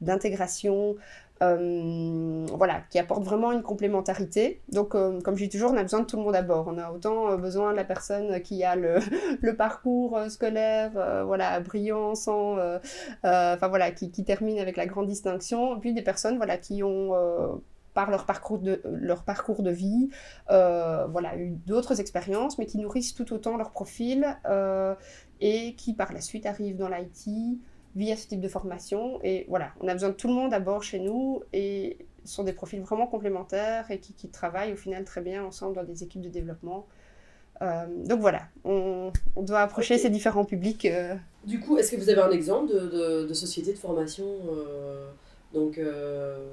d'intégration, 0.00 0.96
euh, 1.42 2.44
voilà, 2.52 2.82
qui 2.90 2.98
apporte 2.98 3.24
vraiment 3.24 3.50
une 3.50 3.62
complémentarité. 3.62 4.60
Donc, 4.72 4.94
euh, 4.94 5.20
comme 5.22 5.36
je 5.36 5.44
dis 5.44 5.48
toujours, 5.48 5.72
on 5.72 5.76
a 5.78 5.82
besoin 5.82 6.00
de 6.00 6.04
tout 6.04 6.18
le 6.18 6.22
monde 6.22 6.36
à 6.36 6.42
bord. 6.42 6.66
On 6.68 6.76
a 6.76 6.90
autant 6.92 7.30
euh, 7.30 7.36
besoin 7.38 7.70
de 7.70 7.76
la 7.76 7.84
personne 7.84 8.42
qui 8.42 8.62
a 8.62 8.76
le, 8.76 8.98
le 9.40 9.56
parcours 9.56 10.18
scolaire, 10.28 10.90
voilà, 11.24 11.60
brillant, 11.60 12.14
sans, 12.14 12.58
enfin 13.24 13.68
voilà, 13.68 13.90
qui, 13.90 14.10
qui, 14.10 14.24
termine 14.24 14.58
avec 14.58 14.76
la 14.76 14.86
grande 14.86 15.06
distinction, 15.06 15.80
puis 15.80 15.94
des 15.94 16.02
personnes, 16.02 16.36
voilà, 16.36 16.58
qui 16.58 16.82
ont 16.82 17.14
par 17.94 18.10
leur 18.10 18.26
parcours 18.26 18.58
de, 18.58 18.80
leur 18.84 19.24
parcours 19.24 19.62
de 19.62 19.70
vie, 19.70 20.10
voilà, 20.48 21.36
eu 21.36 21.50
d'autres 21.66 22.00
expériences, 22.00 22.58
mais 22.58 22.66
qui 22.66 22.78
nourrissent 22.78 23.14
tout 23.14 23.32
autant 23.32 23.56
leur 23.56 23.70
profil 23.70 24.26
et 25.40 25.74
qui 25.74 25.94
par 25.94 26.12
la 26.12 26.20
suite 26.20 26.46
arrivent 26.46 26.76
dans 26.76 26.88
l'IT, 26.88 27.58
via 27.96 28.16
ce 28.16 28.28
type 28.28 28.40
de 28.40 28.48
formation. 28.48 29.20
Et 29.22 29.46
voilà, 29.48 29.72
on 29.80 29.88
a 29.88 29.92
besoin 29.92 30.10
de 30.10 30.14
tout 30.14 30.28
le 30.28 30.34
monde 30.34 30.54
à 30.54 30.60
bord 30.60 30.82
chez 30.82 30.98
nous 30.98 31.42
et 31.52 31.98
ce 32.24 32.34
sont 32.34 32.44
des 32.44 32.52
profils 32.52 32.80
vraiment 32.80 33.06
complémentaires 33.06 33.90
et 33.90 33.98
qui, 33.98 34.12
qui 34.12 34.28
travaillent 34.28 34.72
au 34.72 34.76
final 34.76 35.04
très 35.04 35.20
bien 35.20 35.44
ensemble 35.44 35.74
dans 35.74 35.84
des 35.84 36.02
équipes 36.02 36.22
de 36.22 36.28
développement. 36.28 36.86
Euh, 37.62 37.86
donc 38.06 38.20
voilà, 38.20 38.42
on, 38.64 39.12
on 39.36 39.42
doit 39.42 39.60
approcher 39.60 39.98
ces 39.98 40.08
différents 40.08 40.44
publics. 40.44 40.86
Euh. 40.86 41.14
Du 41.44 41.60
coup, 41.60 41.76
est-ce 41.76 41.90
que 41.90 41.96
vous 41.96 42.08
avez 42.08 42.20
un 42.20 42.30
exemple 42.30 42.72
de, 42.72 43.26
de, 43.26 43.34
société 43.34 43.72
de 43.72 43.78
formation 43.78 44.24
euh, 45.54 45.58
donc, 45.58 45.80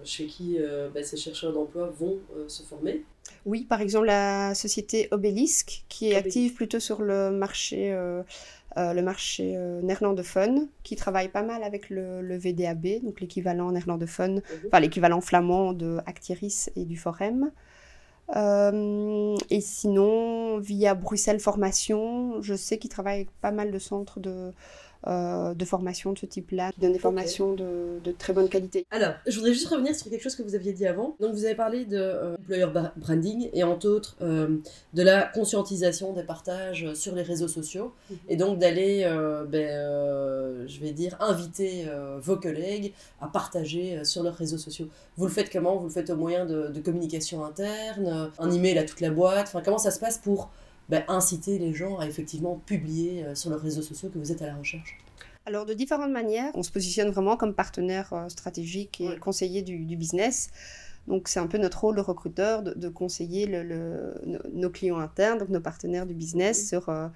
chez 0.03 0.25
qui 0.25 0.57
bah, 0.93 1.03
ces 1.03 1.17
chercheurs 1.17 1.53
d'emploi 1.53 1.93
vont 1.99 2.17
se 2.47 2.63
former 2.63 3.03
Oui, 3.45 3.65
par 3.65 3.81
exemple 3.81 4.07
la 4.07 4.55
société 4.55 5.07
Obélisque, 5.11 5.83
qui 5.89 6.11
est 6.11 6.15
active 6.15 6.53
plutôt 6.53 6.79
sur 6.79 7.01
le 7.01 7.31
marché 7.31 7.93
euh, 8.77 8.93
le 8.93 9.01
marché 9.01 9.53
euh, 9.55 9.81
néerlandophone, 9.81 10.67
qui 10.83 10.95
travaille 10.95 11.29
pas 11.29 11.41
mal 11.41 11.63
avec 11.63 11.89
le, 11.89 12.37
VDAB, 12.37 13.01
donc 13.03 13.21
l'équivalent 13.21 13.71
néerlandophone, 13.71 14.35
mhm. 14.35 14.41
enfin 14.67 14.79
l'équivalent 14.79 15.19
flamand 15.19 15.73
de 15.73 15.97
Actiris 16.05 16.69
et 16.75 16.85
du 16.85 16.95
Forum. 16.95 17.49
Euh, 18.35 19.35
et 19.49 19.61
sinon, 19.61 20.59
via 20.59 20.93
Bruxelles 20.93 21.39
Formation, 21.39 22.39
je 22.43 22.53
sais 22.53 22.77
qu'ils 22.77 22.91
travaillent 22.91 23.15
avec 23.15 23.31
pas 23.41 23.51
mal 23.51 23.71
de 23.71 23.79
centres 23.79 24.19
de, 24.19 24.53
euh, 25.05 25.53
de 25.53 25.65
formation 25.65 26.13
de 26.13 26.17
ce 26.17 26.25
type-là, 26.25 26.71
qui 26.71 26.79
des 26.79 26.99
formations 26.99 27.53
de, 27.53 27.99
de, 28.03 28.11
très 28.11 28.33
bonne 28.33 28.49
qualité. 28.49 28.85
Alors, 28.91 29.13
je 29.27 29.35
voudrais 29.35 29.53
juste 29.53 29.67
revenir 29.67 29.95
sur 29.95 30.09
quelque 30.09 30.23
chose 30.23 30.35
que 30.35 30.43
vous 30.43 30.55
aviez 30.55 30.73
dit 30.73 30.87
avant. 30.87 31.15
Donc, 31.19 31.33
vous 31.33 31.45
avez 31.45 31.55
parlé 31.55 31.85
de 31.85 31.97
euh, 31.97 32.35
employer 32.35 32.65
branding 32.95 33.49
et 33.53 33.63
entre 33.63 33.87
autres 33.87 34.17
euh, 34.21 34.57
de 34.93 35.03
la 35.03 35.23
conscientisation 35.23 36.13
des 36.13 36.23
partages 36.23 36.93
sur 36.93 37.13
les 37.13 37.21
réseaux 37.21 37.47
sociaux 37.47 37.93
mhm. 38.09 38.17
et 38.29 38.35
donc 38.37 38.59
d'aller, 38.59 39.03
ben, 39.49 40.67
je 40.67 40.79
vais 40.79 40.91
dire, 40.91 41.15
inviter 41.19 41.85
vos 42.21 42.37
collègues 42.37 42.93
à 43.21 43.27
partager 43.27 44.03
sur 44.03 44.23
leurs 44.23 44.35
réseaux 44.35 44.57
sociaux. 44.57 44.87
Vous 45.15 45.25
le 45.25 45.31
faites 45.31 45.51
comment? 45.51 45.77
Vous 45.77 45.87
le 45.87 45.91
faites 45.91 46.09
au 46.09 46.15
moyen 46.15 46.45
de, 46.45 46.67
de 46.67 46.79
communication 46.79 47.45
interne, 47.45 48.31
un 48.39 48.51
email 48.51 48.77
à 48.77 48.83
toute 48.83 49.01
la 49.01 49.09
boîte? 49.09 49.47
Enfin, 49.47 49.61
comment 49.63 49.77
ça 49.77 49.91
se 49.91 49.99
passe 49.99 50.17
pour 50.17 50.49
ben, 50.89 51.03
inciter 51.08 51.60
les 51.60 51.74
gens 51.74 51.98
à 51.98 52.08
effectivement 52.08 52.62
publier 52.65 53.25
euh, 53.25 53.36
sur 53.36 53.50
leurs 53.50 53.62
réseaux 53.62 53.82
sociaux 53.82 54.10
que 54.10 54.17
vous 54.17 54.32
êtes 54.32 54.41
à 54.41 54.48
la 54.48 54.56
recherche 54.56 54.98
alors, 55.46 55.65
de 55.65 55.74
différentes 55.74 56.12
manières, 56.12 56.51
on 56.56 56.63
se 56.63 56.70
positionne 56.70 57.10
vraiment 57.10 57.38
comme 57.38 57.53
partenaire 57.53 58.12
euh, 58.12 58.27
stratégique 58.27 59.00
et 59.00 59.17
conseiller 59.17 59.62
du, 59.62 59.96
business. 59.96 60.50
Donc, 61.08 61.29
c'est 61.29 61.39
un 61.39 61.48
peu 61.48 61.58
notre 61.58 61.79
rôle 61.79 61.96
de 61.96 62.01
recruteur 62.01 62.63
de, 62.63 62.89
conseiller 62.89 63.46
le, 63.46 64.13
nos 64.51 64.70
clients 64.70 65.00
internes, 65.00 65.38
donc 65.38 65.48
nos 65.48 65.62
partenaires 65.62 66.06
du 66.06 66.13
business, 66.13 66.67
sur 66.67 66.89
euh, 66.89 67.08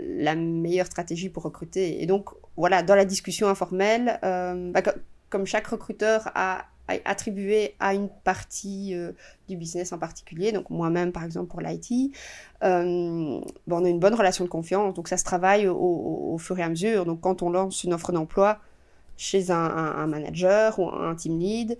la 0.00 0.36
meilleure 0.36 0.86
stratégie 0.86 1.28
pour 1.28 1.42
recruter. 1.42 2.00
Et 2.00 2.06
donc, 2.06 2.28
voilà, 2.56 2.84
dans 2.84 2.94
la 2.94 3.04
discussion 3.04 3.48
informelle, 3.48 4.20
bah, 4.22 4.82
comme 5.28 5.44
chaque 5.44 5.66
recruteur 5.66 6.30
a 6.36 6.66
attribué 7.04 7.74
à 7.80 7.94
une 7.94 8.08
partie 8.08 8.94
euh, 8.94 9.12
du 9.48 9.56
business 9.56 9.92
en 9.92 9.98
particulier, 9.98 10.52
donc 10.52 10.70
moi-même 10.70 11.12
par 11.12 11.24
exemple 11.24 11.48
pour 11.48 11.60
l'IT, 11.60 12.12
euh, 12.62 13.40
on 13.70 13.84
a 13.84 13.88
une 13.88 13.98
bonne 13.98 14.14
relation 14.14 14.44
de 14.44 14.50
confiance, 14.50 14.94
donc 14.94 15.08
ça 15.08 15.16
se 15.16 15.24
travaille 15.24 15.66
au, 15.68 16.36
fur 16.38 16.58
et 16.58 16.62
à 16.62 16.68
mesure. 16.68 17.04
Donc 17.04 17.20
quand 17.20 17.42
on 17.42 17.50
lance 17.50 17.84
une 17.84 17.94
offre 17.94 18.12
d'emploi 18.12 18.58
chez 19.16 19.50
un, 19.50 20.06
manager 20.06 20.78
ou 20.78 20.88
un 20.88 21.14
team 21.14 21.38
lead, 21.38 21.78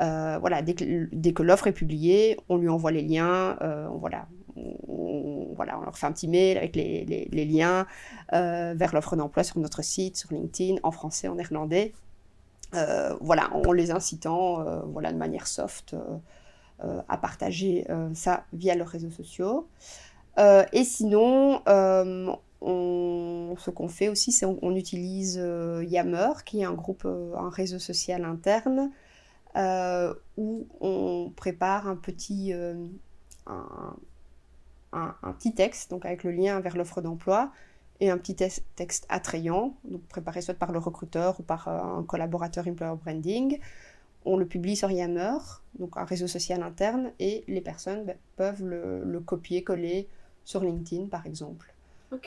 euh, 0.00 0.38
voilà, 0.40 0.62
dès 0.62 0.74
que, 0.74 1.08
dès 1.12 1.32
que 1.32 1.42
l'offre 1.42 1.66
est 1.66 1.72
publiée, 1.72 2.38
on 2.48 2.56
lui 2.56 2.68
envoie 2.68 2.90
les 2.90 3.02
liens, 3.02 3.56
on, 3.60 3.98
voilà, 3.98 4.26
voilà, 5.54 5.78
on 5.78 5.82
leur 5.82 5.96
fait 5.96 6.06
un 6.06 6.12
petit 6.12 6.28
mail 6.28 6.56
avec 6.56 6.74
les, 6.74 7.28
les 7.30 7.44
liens 7.44 7.86
vers 8.32 8.94
l'offre 8.94 9.16
d'emploi 9.16 9.44
sur 9.44 9.58
notre 9.58 9.82
site, 9.82 10.16
sur 10.16 10.32
LinkedIn, 10.32 10.76
en 10.82 10.90
français, 10.90 11.28
en 11.28 11.34
néerlandais. 11.34 11.92
Euh, 12.74 13.16
voilà, 13.20 13.52
en 13.52 13.72
les 13.72 13.90
incitant 13.90 14.60
euh, 14.60 14.80
voilà, 14.86 15.12
de 15.12 15.18
manière 15.18 15.48
soft 15.48 15.94
euh, 16.84 17.00
à 17.08 17.18
partager 17.18 17.86
ça 18.14 18.44
via 18.52 18.74
leurs 18.74 18.88
réseaux 18.88 19.10
sociaux. 19.10 19.68
et 20.38 20.84
sinon, 20.84 21.62
on, 22.62 23.54
ce 23.58 23.70
qu'on 23.70 23.88
fait 23.88 24.08
aussi, 24.08 24.32
c'est 24.32 24.46
on, 24.46 24.74
utilise 24.74 25.36
Yammer, 25.82 26.30
qui 26.46 26.62
est 26.62 26.64
un 26.64 26.72
groupe, 26.72 27.06
réseau 27.50 27.78
social 27.78 28.24
interne, 28.24 28.90
où 30.38 30.66
on 30.80 31.30
prépare 31.36 31.86
un 31.86 31.96
petit, 31.96 32.54
un, 33.46 33.96
petit 35.34 35.54
texte, 35.54 35.90
donc 35.90 36.06
avec 36.06 36.24
le 36.24 36.30
lien 36.30 36.60
vers 36.60 36.78
l'offre 36.78 37.02
d'emploi, 37.02 37.52
et 38.00 38.10
un 38.10 38.18
petit 38.18 38.34
texte 38.34 39.06
attrayant, 39.08 39.76
donc 39.84 40.02
préparé 40.08 40.40
soit 40.40 40.54
par 40.54 40.72
le 40.72 40.78
recruteur 40.78 41.38
ou 41.38 41.42
par 41.42 41.68
euh, 41.68 41.98
un 41.98 42.02
collaborateur 42.02 42.66
employer 42.66 42.96
branding. 42.96 43.58
On 44.24 44.36
le 44.36 44.46
publie 44.46 44.76
sur 44.76 44.90
Yammer, 44.90 45.36
donc 45.78 45.96
un 45.96 46.04
réseau 46.04 46.26
social 46.26 46.62
interne, 46.62 47.12
et 47.18 47.44
les 47.46 47.60
personnes 47.60 48.04
ben, 48.04 48.16
peuvent 48.36 48.64
le, 48.64 49.04
le 49.04 49.20
copier-coller 49.20 50.08
sur 50.44 50.62
LinkedIn 50.62 51.06
par 51.06 51.26
exemple. 51.26 51.74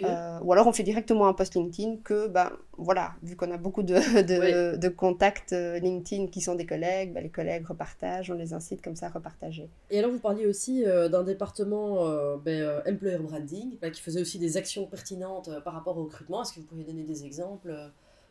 Euh, 0.01 0.39
ou 0.41 0.53
alors 0.53 0.67
on 0.67 0.71
fait 0.71 0.83
directement 0.83 1.27
un 1.27 1.33
post 1.33 1.55
LinkedIn 1.55 1.97
que, 2.03 2.27
ben 2.27 2.51
voilà, 2.77 3.13
vu 3.21 3.35
qu'on 3.35 3.51
a 3.51 3.57
beaucoup 3.57 3.83
de, 3.83 3.95
de, 4.77 4.87
contacts 4.89 5.53
euh, 5.53 5.79
LinkedIn 5.79 6.27
qui 6.27 6.41
sont 6.41 6.55
des 6.55 6.65
collègues, 6.65 7.13
ben, 7.13 7.23
les 7.23 7.29
collègues 7.29 7.65
repartagent, 7.65 8.31
on 8.31 8.35
les 8.35 8.53
incite 8.53 8.81
comme 8.81 8.95
ça 8.95 9.07
à 9.07 9.09
repartager. 9.09 9.69
Et 9.89 9.99
alors 9.99 10.11
vous 10.11 10.19
parliez 10.19 10.45
aussi 10.45 10.85
euh, 10.85 11.09
d'un 11.09 11.23
département 11.23 12.07
ben, 12.37 12.81
Employer 12.87 13.17
Branding 13.17 13.77
qui 13.91 14.01
faisait 14.01 14.21
aussi 14.21 14.39
des 14.39 14.57
actions 14.57 14.85
pertinentes 14.85 15.49
par 15.63 15.73
rapport 15.73 15.97
au 15.97 16.03
recrutement. 16.05 16.41
Est-ce 16.43 16.53
que 16.53 16.59
vous 16.59 16.65
pourriez 16.65 16.85
donner 16.85 17.03
des 17.03 17.25
exemples 17.25 17.73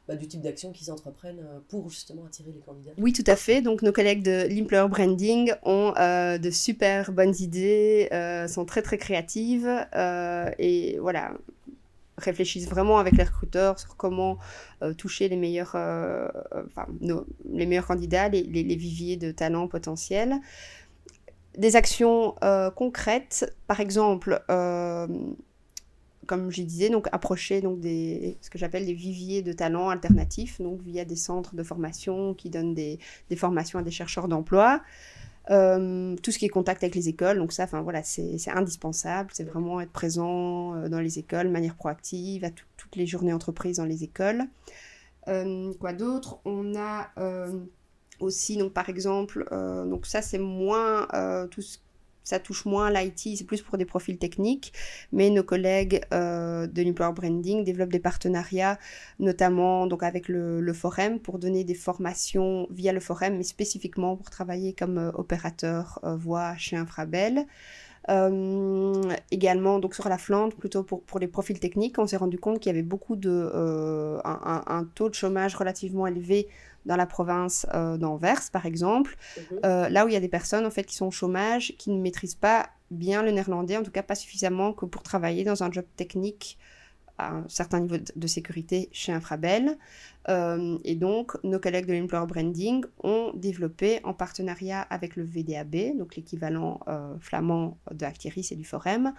bah, 0.08 0.16
du 0.16 0.26
type 0.26 0.40
d'action 0.40 0.72
qu'ils 0.72 0.90
entreprennent 0.90 1.38
euh, 1.38 1.60
pour 1.68 1.88
justement 1.88 2.24
attirer 2.26 2.50
les 2.52 2.60
candidats. 2.60 2.90
Oui, 2.98 3.12
tout 3.12 3.22
à 3.26 3.36
fait. 3.36 3.62
Donc 3.62 3.82
nos 3.82 3.92
collègues 3.92 4.22
de 4.22 4.48
l'Employer 4.50 4.88
Branding 4.88 5.52
ont 5.62 5.94
euh, 5.96 6.38
de 6.38 6.50
super 6.50 7.12
bonnes 7.12 7.34
idées, 7.38 8.08
euh, 8.12 8.48
sont 8.48 8.64
très 8.64 8.82
très 8.82 8.98
créatives 8.98 9.68
et 10.58 10.98
voilà 11.00 11.32
réfléchissent 12.18 12.68
vraiment 12.68 12.98
avec 12.98 13.16
les 13.16 13.24
recruteurs 13.24 13.78
sur 13.80 13.96
comment 13.96 14.38
toucher 14.98 15.28
les 15.28 15.36
meilleurs, 15.36 15.74
enfin, 15.74 16.86
les 17.50 17.66
meilleurs 17.66 17.86
candidats, 17.86 18.28
les, 18.28 18.42
les, 18.42 18.62
les, 18.62 18.76
viviers 18.76 19.16
de 19.16 19.32
talents 19.32 19.66
potentiels. 19.66 20.36
Des 21.56 21.74
actions 21.74 22.34
concrètes, 22.76 23.56
par 23.66 23.80
exemple, 23.80 24.40
comme 26.26 26.50
je 26.50 26.62
disais, 26.62 26.88
donc 26.88 27.08
approcher 27.12 27.60
donc 27.60 27.80
des, 27.80 28.36
ce 28.40 28.50
que 28.50 28.58
j'appelle 28.58 28.86
des 28.86 28.94
viviers 28.94 29.42
de 29.42 29.52
talents 29.52 29.88
alternatifs, 29.88 30.60
donc 30.60 30.80
via 30.82 31.04
des 31.04 31.16
centres 31.16 31.54
de 31.54 31.62
formation 31.62 32.34
qui 32.34 32.50
donnent 32.50 32.74
des, 32.74 32.98
des 33.28 33.36
formations 33.36 33.78
à 33.78 33.82
des 33.82 33.90
chercheurs 33.90 34.28
d'emploi. 34.28 34.82
Euh, 35.50 36.14
tout 36.22 36.30
ce 36.30 36.38
qui 36.38 36.44
est 36.44 36.48
contact 36.48 36.84
avec 36.84 36.94
les 36.94 37.08
écoles, 37.08 37.38
donc 37.38 37.52
ça, 37.52 37.66
voilà, 37.66 38.02
c'est 38.04 38.38
indispensable. 38.48 39.30
C'est 39.32 39.44
vraiment 39.44 39.80
être 39.80 39.90
présent 39.90 40.74
euh, 40.76 40.88
dans 40.88 41.00
les 41.00 41.18
écoles 41.18 41.48
de 41.48 41.52
manière 41.52 41.74
proactive, 41.74 42.44
à 42.44 42.50
toutes 42.50 42.96
les 42.96 43.06
journées 43.06 43.32
entreprises 43.32 43.78
dans 43.78 43.84
les 43.84 44.04
écoles. 44.04 44.44
Euh, 45.28 45.72
quoi 45.80 45.92
d'autre? 45.92 46.38
On 46.44 46.76
a 46.76 47.10
aussi, 48.20 48.56
donc 48.56 48.72
par 48.72 48.88
exemple, 48.88 49.44
donc 49.90 50.06
ça 50.06 50.22
c'est 50.22 50.38
moins 50.38 51.08
tout 51.50 51.62
ce 51.62 51.78
ça 52.24 52.38
touche 52.38 52.64
moins 52.64 52.90
l'IT, 52.90 53.36
c'est 53.36 53.44
plus 53.44 53.62
pour 53.62 53.78
des 53.78 53.84
profils 53.84 54.18
techniques, 54.18 54.72
mais 55.12 55.30
nos 55.30 55.42
collègues 55.42 56.02
euh, 56.12 56.66
de 56.66 56.82
New 56.82 56.94
Power 56.94 57.12
Branding 57.12 57.64
développent 57.64 57.92
des 57.92 58.00
partenariats, 58.00 58.78
notamment 59.18 59.86
donc 59.86 60.02
avec 60.02 60.28
le, 60.28 60.72
Forum, 60.72 61.18
pour 61.18 61.38
donner 61.38 61.64
des 61.64 61.74
formations 61.74 62.66
via 62.70 62.92
le 62.92 63.00
Forum, 63.00 63.36
mais 63.36 63.42
spécifiquement 63.42 64.16
pour 64.16 64.30
travailler 64.30 64.72
comme 64.72 64.98
euh, 64.98 65.10
opérateur 65.14 65.98
euh, 66.04 66.16
voix 66.16 66.56
chez 66.56 66.76
Infrabel. 66.76 67.46
Euh, 68.08 69.00
également, 69.30 69.78
donc 69.78 69.94
sur 69.94 70.08
la 70.08 70.18
Flandre, 70.18 70.56
plutôt 70.56 70.82
pour, 70.82 71.02
pour 71.02 71.20
les 71.20 71.28
profils 71.28 71.60
techniques, 71.60 71.98
on 71.98 72.06
s'est 72.06 72.16
rendu 72.16 72.36
compte 72.36 72.58
qu'il 72.58 72.70
y 72.70 72.74
avait 72.74 72.82
beaucoup 72.82 73.14
de 73.14 73.48
un, 74.24 74.62
un, 74.66 74.84
taux 74.96 75.08
de 75.08 75.14
chômage 75.14 75.54
relativement 75.54 76.08
élevé 76.08 76.48
dans 76.86 76.96
la 76.96 77.06
province 77.06 77.66
euh, 77.74 77.96
d'Anvers, 77.96 78.50
par 78.52 78.66
exemple, 78.66 79.16
mhm. 79.36 79.58
euh, 79.64 79.88
là 79.88 80.04
où 80.04 80.08
il 80.08 80.14
y 80.14 80.16
a 80.16 80.20
des 80.20 80.28
personnes 80.28 80.66
en 80.66 80.70
fait 80.70 80.84
qui 80.84 80.94
sont 80.94 81.06
au 81.06 81.10
chômage, 81.10 81.74
qui 81.78 81.90
ne 81.90 82.00
maîtrisent 82.00 82.34
pas 82.34 82.68
bien 82.90 83.22
le 83.22 83.30
néerlandais, 83.30 83.76
en 83.76 83.82
tout 83.82 83.90
cas 83.90 84.02
pas 84.02 84.14
suffisamment 84.14 84.72
que 84.72 84.84
pour 84.84 85.02
travailler 85.02 85.44
dans 85.44 85.62
un 85.62 85.70
job 85.70 85.84
technique 85.96 86.58
à 87.18 87.32
un 87.32 87.48
certain 87.48 87.80
niveau 87.80 87.96
de 88.14 88.26
sécurité 88.26 88.88
chez 88.92 89.12
Infrabel. 89.12 89.78
Euh, 90.28 90.78
et 90.84 90.94
donc, 90.94 91.36
nos 91.44 91.58
collègues 91.58 91.86
de 91.86 91.94
l'Employer 91.94 92.26
Branding 92.26 92.84
ont 93.02 93.32
développé 93.34 94.00
en 94.04 94.14
partenariat 94.14 94.80
avec 94.82 95.16
le 95.16 95.24
VDAB, 95.24 95.98
donc 95.98 96.16
l'équivalent 96.16 96.80
euh, 96.88 97.14
flamand 97.20 97.78
de 97.90 98.04
Actiris 98.04 98.52
et 98.52 98.56
du 98.56 98.64
Forum, 98.64 99.12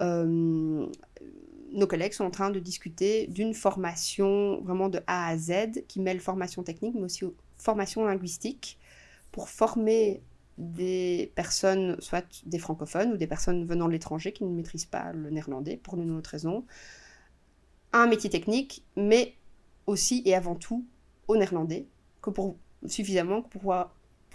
euh, 0.00 0.86
nos 1.74 1.86
collègues 1.86 2.12
sont 2.12 2.24
en 2.24 2.30
train 2.30 2.50
de 2.50 2.60
discuter 2.60 3.26
d'une 3.26 3.52
formation 3.52 4.60
vraiment 4.62 4.88
de 4.88 5.00
A 5.06 5.28
à 5.28 5.36
Z 5.36 5.84
qui 5.88 6.00
mêle 6.00 6.20
formation 6.20 6.62
technique 6.62 6.94
mais 6.94 7.02
aussi 7.02 7.24
formation 7.58 8.04
linguistique 8.04 8.78
pour 9.32 9.48
former 9.48 10.22
des 10.58 11.32
personnes, 11.34 11.96
soit 12.00 12.42
des 12.46 12.58
francophones 12.58 13.12
ou 13.12 13.16
des 13.16 13.26
personnes 13.26 13.66
venant 13.66 13.86
de 13.88 13.92
l'étranger 13.92 14.32
qui 14.32 14.44
ne 14.44 14.54
maîtrisent 14.54 14.84
pas 14.84 15.12
le 15.12 15.30
néerlandais 15.30 15.76
pour 15.76 15.96
une 15.96 16.16
autre 16.16 16.30
raison, 16.30 16.64
un 17.92 18.06
métier 18.06 18.30
technique, 18.30 18.84
mais 18.96 19.34
aussi 19.86 20.22
et 20.24 20.34
avant 20.34 20.54
tout 20.54 20.84
au 21.26 21.36
néerlandais, 21.36 21.86
suffisamment 22.86 23.42
que 23.42 23.58
pour, 23.58 23.74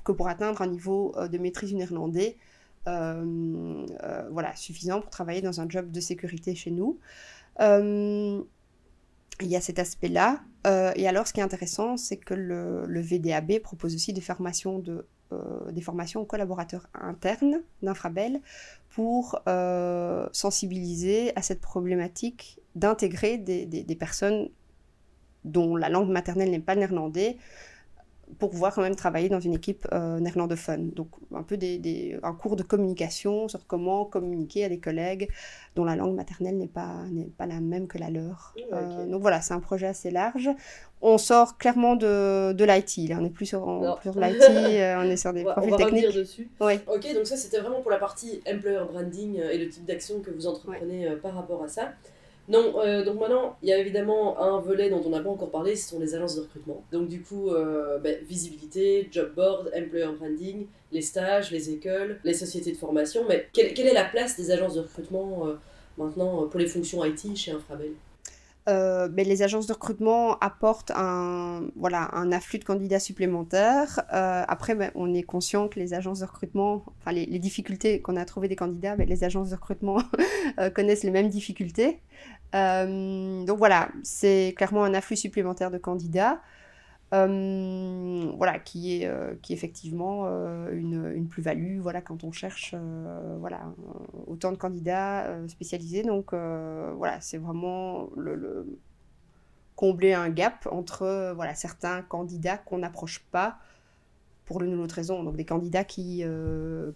que 0.04 0.12
pour 0.12 0.28
atteindre 0.28 0.62
un 0.62 0.68
niveau 0.68 1.14
euh, 1.18 1.28
de 1.28 1.38
maîtrise 1.38 1.70
du 1.70 1.76
néerlandais 1.76 2.38
voilà, 2.86 4.56
suffisant 4.56 5.02
pour 5.02 5.10
travailler 5.10 5.42
dans 5.42 5.62
un 5.62 5.70
job 5.70 5.92
de 5.92 6.00
sécurité 6.00 6.56
chez 6.56 6.72
nous. 6.72 7.00
il 7.60 8.46
y 9.42 9.56
a 9.56 9.62
cet 9.62 9.80
aspect-là. 9.80 10.42
et 10.96 11.08
alors, 11.08 11.28
ce 11.28 11.34
qui 11.34 11.40
est 11.40 11.44
intéressant, 11.44 11.98
c'est 11.98 12.18
que 12.18 12.34
le, 12.34 13.02
VDAB 13.02 13.60
propose 13.60 13.96
aussi 13.96 14.14
des 14.14 14.22
formations, 14.22 14.80
de, 14.80 15.06
des 15.72 15.82
formations 15.82 16.22
aux 16.22 16.26
collaborateurs 16.26 16.88
internes 16.94 17.62
d'Infrabel 17.84 18.42
pour 18.90 19.42
sensibiliser 20.32 21.32
à 21.36 21.42
cette 21.42 21.62
problématique 21.62 22.60
d'intégrer 22.76 23.38
des, 23.38 23.66
des, 23.66 23.96
personnes 23.96 24.50
dont 25.46 25.76
la 25.76 25.90
langue 25.90 26.10
maternelle 26.10 26.52
n'est 26.52 26.60
pas 26.60 26.76
néerlandais, 26.76 27.38
pour 28.38 28.52
pouvoir 28.52 28.74
quand 28.74 28.82
même 28.82 28.96
travailler 28.96 29.30
dans 29.30 29.40
une 29.40 29.56
équipe 29.56 29.88
euh, 29.92 30.20
néerlandophone. 30.20 30.92
Donc 30.92 31.10
un 31.34 31.44
peu 31.44 31.58
des, 31.58 32.18
un 32.22 32.34
cours 32.34 32.56
de 32.56 32.64
communication 32.64 33.48
sur 33.48 33.66
comment 33.66 34.06
communiquer 34.06 34.66
à 34.66 34.70
des 34.70 34.80
collègues 34.80 35.30
dont 35.76 35.84
la 35.84 35.96
langue 35.96 36.16
maternelle 36.16 36.58
n'est 36.58 36.68
pas, 36.68 37.04
n'est 37.12 37.26
pas 37.26 37.48
la 37.48 37.60
même 37.60 37.88
que 37.88 37.98
la 37.98 38.10
leur. 38.10 38.54
Euh, 38.72 39.08
donc 39.08 39.22
voilà, 39.22 39.42
c'est 39.42 39.54
un 39.54 39.60
projet 39.60 39.88
assez 39.88 40.12
large. 40.12 40.50
On 41.02 41.18
sort 41.18 41.58
clairement 41.58 41.96
de, 41.96 42.52
de 42.52 42.66
l'IT, 42.66 43.12
on 43.18 43.22
n'est 43.22 43.30
plus 43.30 43.46
sur, 43.46 43.98
sur 44.04 44.14
l'IT, 44.20 44.42
euh, 44.42 44.96
on 45.00 45.04
est 45.04 45.18
sur 45.18 45.34
des 45.34 45.44
profils 45.44 45.76
techniques. 45.76 46.14
dessus. 46.14 46.50
Ok, 46.60 47.14
donc 47.14 47.26
ça 47.26 47.38
c'était 47.38 47.60
vraiment 47.60 47.82
pour 47.82 47.92
la 47.92 47.98
partie 47.98 48.42
employer 48.48 48.82
branding 48.92 49.38
et 49.38 49.58
le 49.58 49.70
type 49.70 49.86
d'action 49.86 50.20
que 50.20 50.32
vous 50.32 50.46
entreprenez 50.46 51.10
par 51.22 51.34
rapport 51.34 51.64
à 51.64 51.68
ça. 51.68 51.94
Non, 52.50 52.74
euh, 52.80 53.06
donc 53.06 53.20
maintenant, 53.20 53.58
il 53.62 53.70
y 53.70 53.74
a 53.74 53.78
évidemment 53.78 54.42
un 54.42 54.60
volet 54.60 54.90
dont 54.90 55.04
on 55.06 55.10
n'a 55.12 55.20
pas 55.20 55.30
encore 55.30 55.52
parlé, 55.52 55.76
ce 55.76 55.90
sont 55.90 56.00
les 56.00 56.16
agences 56.16 56.36
de 56.36 56.42
recrutement. 56.42 56.84
Donc 56.92 57.08
du 57.08 57.22
coup, 57.22 57.52
euh, 57.52 58.00
ben, 58.00 58.18
visibilité, 58.26 59.08
job 59.12 59.34
board, 59.36 59.72
employer 59.78 60.08
branding, 60.18 60.66
les 60.92 61.04
stages, 61.04 61.52
les 61.52 61.70
écoles, 61.70 62.20
les 62.24 62.34
sociétés 62.34 62.72
de 62.72 62.78
formation. 62.78 63.22
Mais 63.30 63.48
quelle, 63.54 63.80
est 63.80 63.94
la 63.94 64.06
place 64.06 64.36
des 64.36 64.50
agences 64.50 64.74
de 64.74 64.80
recrutement 64.80 65.46
euh, 65.46 65.54
maintenant 66.00 66.48
pour 66.48 66.60
les 66.60 66.66
fonctions 66.66 67.06
IT 67.06 67.38
chez 67.38 67.52
Infrabel? 67.52 67.92
Ben, 68.66 69.26
les 69.26 69.42
agences 69.42 69.66
de 69.66 69.74
recrutement 69.74 70.38
apportent 70.42 70.92
un, 70.92 71.72
voilà, 71.76 72.10
un 72.14 72.32
afflux 72.32 72.60
de 72.60 72.66
candidats 72.66 73.00
supplémentaires. 73.00 74.02
après, 74.12 74.76
ben, 74.76 74.92
on 74.94 75.12
est 75.16 75.24
conscient 75.24 75.68
que 75.68 75.80
les 75.80 75.96
agences 75.96 76.20
de 76.20 76.26
recrutement, 76.26 76.84
enfin 77.00 77.12
les, 77.12 77.40
difficultés 77.40 78.00
qu'on 78.00 78.16
a 78.16 78.22
à 78.22 78.26
trouver 78.26 78.48
des 78.48 78.56
candidats, 78.56 78.96
ben, 78.96 79.10
les 79.10 79.24
agences 79.24 79.50
de 79.50 79.56
recrutement 79.56 79.98
connaissent 80.76 81.04
les 81.04 81.10
mêmes 81.10 81.30
difficultés. 81.30 82.00
Euh, 82.56 83.46
donc 83.46 83.58
voilà, 83.58 83.90
c'est 84.04 84.54
clairement 84.58 84.84
un 84.84 84.94
afflux 84.94 85.18
supplémentaire 85.18 85.72
de 85.72 85.78
candidats. 85.78 86.42
Euh, 87.12 88.32
voilà, 88.38 88.60
qui 88.60 89.02
est, 89.02 89.08
euh, 89.08 89.34
qui 89.42 89.54
effectivement 89.54 90.28
une, 90.72 91.28
plus-value 91.28 91.80
voilà, 91.80 92.02
quand 92.02 92.24
on 92.24 92.32
cherche 92.32 92.76
voilà, 93.40 93.62
autant 94.28 94.52
de 94.52 94.58
candidats 94.58 95.28
spécialisés. 95.48 96.04
Donc 96.04 96.34
voilà, 96.34 97.20
c'est 97.22 97.38
vraiment 97.38 98.10
le, 98.16 98.80
combler 99.76 100.14
un 100.14 100.30
gap 100.30 100.68
entre 100.72 101.34
voilà, 101.36 101.56
certains 101.56 102.02
candidats 102.02 102.58
qu'on 102.58 102.80
n'approche 102.80 103.20
pas 103.32 103.58
pour 104.46 104.62
l'une 104.62 104.74
ou 104.74 104.78
l'autre 104.78 104.96
raison. 104.96 105.24
Donc 105.24 105.36
des 105.36 105.46
candidats 105.46 105.84
qui, 105.84 106.24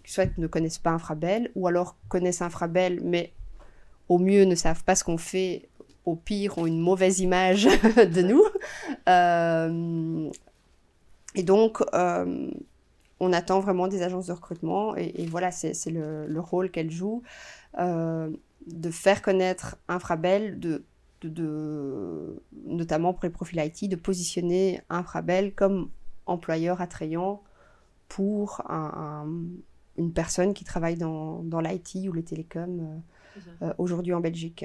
qui 0.04 0.40
ne 0.40 0.46
connaissent 0.46 0.78
pas 0.78 0.90
Infrabel 0.90 1.50
ou 1.54 1.66
alors 1.66 1.96
connaissent 2.08 2.42
Infrabel 2.42 3.00
mais 3.02 3.32
au 4.08 4.18
mieux 4.18 4.44
ne 4.44 4.54
savent 4.54 4.84
pas 4.84 4.94
ce 4.94 5.04
qu'on 5.04 5.18
fait, 5.18 5.68
au 6.04 6.16
pire 6.16 6.58
ont 6.58 6.66
une 6.66 6.80
mauvaise 6.80 7.20
image 7.20 7.64
de 7.96 8.22
nous. 8.22 8.44
Euh, 9.08 10.30
et 11.34 11.42
donc, 11.42 11.82
euh, 11.94 12.50
on 13.20 13.32
attend 13.32 13.60
vraiment 13.60 13.88
des 13.88 14.02
agences 14.02 14.26
de 14.26 14.32
recrutement, 14.32 14.94
et, 14.96 15.26
voilà, 15.26 15.50
c'est 15.50 15.90
le, 15.90 16.26
le, 16.26 16.40
rôle 16.40 16.70
qu'elles 16.70 16.90
jouent, 16.90 17.22
euh, 17.78 18.30
de 18.66 18.90
faire 18.90 19.22
connaître 19.22 19.76
Infrabel, 19.88 20.58
de, 20.60 20.84
notamment 22.66 23.14
pour 23.14 23.24
les 23.24 23.30
profils 23.30 23.58
IT, 23.58 23.88
de 23.88 23.96
positionner 23.96 24.82
Infrabel 24.90 25.54
comme 25.54 25.88
employeur 26.26 26.82
attrayant 26.82 27.42
pour 28.08 28.60
une 29.96 30.12
personne 30.12 30.52
qui 30.52 30.64
travaille 30.64 30.96
dans, 30.96 31.42
dans 31.42 31.60
l'IT 31.60 32.08
ou 32.08 32.12
les 32.12 32.22
télécoms 32.22 33.02
aujourd'hui 33.78 34.12
en 34.12 34.20
Belgique. 34.20 34.64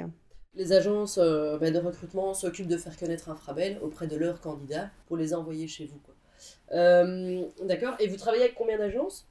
Les 0.56 0.74
agences 0.74 1.20
euh, 1.22 1.58
bah, 1.58 1.72
de 1.72 1.80
recrutement 1.80 2.34
s'occupent 2.34 2.68
de 2.68 2.78
faire 2.78 2.98
connaître 2.98 3.30
Infrabel 3.30 3.78
auprès 3.82 4.08
de 4.08 4.16
leurs 4.16 4.42
candidats 4.42 4.90
pour 5.08 5.16
les 5.16 5.34
envoyer 5.34 5.68
chez 5.68 5.86
vous. 5.86 6.00
Euh, 6.74 7.44
d'accord. 7.64 7.96
Et 8.00 8.08
vous 8.08 8.18
travaillez 8.18 8.44
avec 8.44 8.56
combien 8.56 8.78
d'agences? 8.78 9.28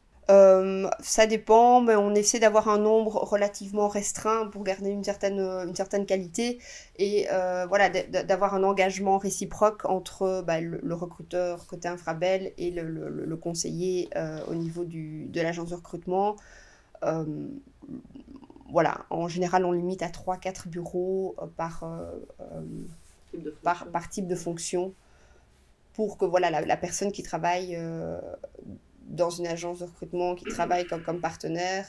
Ça 1.01 1.27
dépend, 1.27 1.81
mais 1.81 1.97
on 1.97 2.15
essaie 2.15 2.39
d'avoir 2.39 2.69
un 2.69 2.77
nombre 2.77 3.17
relativement 3.17 3.89
restreint 3.89 4.47
pour 4.49 4.63
garder 4.63 4.91
une 4.91 5.03
certaine, 5.03 5.41
une 5.41 5.75
certaine 5.75 6.05
qualité 6.05 6.59
et 6.99 7.27
voilà, 7.67 7.89
d'avoir 7.89 8.53
un 8.53 8.63
engagement 8.63 9.17
réciproque 9.17 9.87
entre 9.87 10.45
bah, 10.47 10.61
le, 10.61 10.95
recruteur 10.95 11.67
côté 11.67 11.89
Infrabel 11.89 12.53
et 12.59 12.71
le, 12.71 12.83
le, 13.09 13.37
conseiller 13.39 14.11
au 14.49 14.55
niveau 14.55 14.85
du, 14.85 15.29
de 15.29 15.41
l'agence 15.41 15.71
de 15.71 15.77
recrutement 15.77 16.37
voilà, 18.69 19.07
en 19.11 19.29
général, 19.29 19.65
on 19.65 19.73
limite 19.73 20.03
à 20.03 20.09
3-4 20.09 20.69
bureaux 20.69 21.35
euh, 21.41 21.47
par, 21.57 21.85
euh, 21.85 22.11
euh, 22.41 22.61
type 23.31 23.49
par, 23.63 23.87
par, 23.87 24.09
type 24.09 24.27
de 24.27 24.35
fonction 24.35 24.93
pour 25.95 26.19
que 26.19 26.25
voilà, 26.25 26.51
la, 26.61 26.77
personne 26.77 27.11
qui 27.11 27.25
travaille 27.25 27.77
dans 29.09 29.31
une 29.31 29.49
agence 29.49 29.81
de 29.81 29.85
recrutement, 29.85 30.37
qui 30.37 30.45
travaille 30.45 30.87
comme, 30.87 31.03
comme 31.03 31.21
partenaire, 31.21 31.87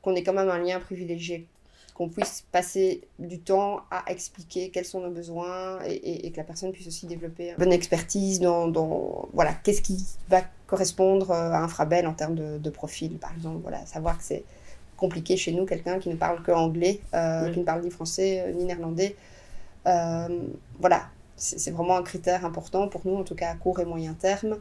qu'on 0.00 0.14
ait 0.14 0.22
quand 0.22 0.32
même 0.32 0.48
un 0.48 0.56
lien 0.56 0.80
privilégié, 0.80 1.46
qu'on 1.92 2.08
puisse 2.08 2.46
passer 2.52 3.02
du 3.18 3.38
temps 3.38 3.82
à 3.90 4.10
expliquer 4.10 4.70
quels 4.70 4.86
sont 4.86 5.00
nos 5.00 5.10
besoins 5.10 5.78
et, 5.84 6.26
et, 6.26 6.30
que 6.32 6.38
la 6.38 6.44
personne 6.44 6.72
puisse 6.72 6.86
aussi 6.86 7.04
développer 7.04 7.50
une 7.50 7.56
bonne 7.56 7.72
expertise 7.72 8.40
dans, 8.40 8.66
dans 8.66 9.28
voilà, 9.34 9.52
qu'est-ce 9.52 9.82
qui 9.82 10.02
va 10.30 10.40
correspondre 10.66 11.30
à 11.30 11.62
un 11.62 11.68
Frabel 11.68 12.06
en 12.06 12.14
termes 12.14 12.34
de, 12.34 12.56
de 12.56 12.70
profil, 12.70 13.18
par 13.18 13.34
exemple. 13.34 13.58
Voilà, 13.60 13.84
savoir 13.84 14.16
que 14.16 14.24
c'est 14.24 14.44
compliqué 14.98 15.36
chez 15.36 15.52
nous, 15.52 15.64
quelqu'un 15.64 15.98
qui 15.98 16.10
ne 16.10 16.16
parle 16.16 16.42
que 16.42 16.52
anglais, 16.52 17.00
euh, 17.14 17.50
qui 17.52 17.60
ne 17.60 17.64
parle 17.64 17.82
ni 17.82 17.90
français 17.90 18.40
euh, 18.40 18.52
ni 18.52 18.64
néerlandais. 18.64 19.16
Euh, 19.86 20.42
voilà, 20.78 21.04
c'est 21.36 21.70
vraiment 21.70 21.96
un 21.96 22.02
critère 22.02 22.44
important 22.44 22.88
pour 22.88 23.02
nous, 23.06 23.16
en 23.16 23.24
tout 23.24 23.36
cas 23.36 23.50
à 23.50 23.54
court 23.54 23.80
et 23.80 23.86
moyen 23.86 24.14
terme. 24.14 24.58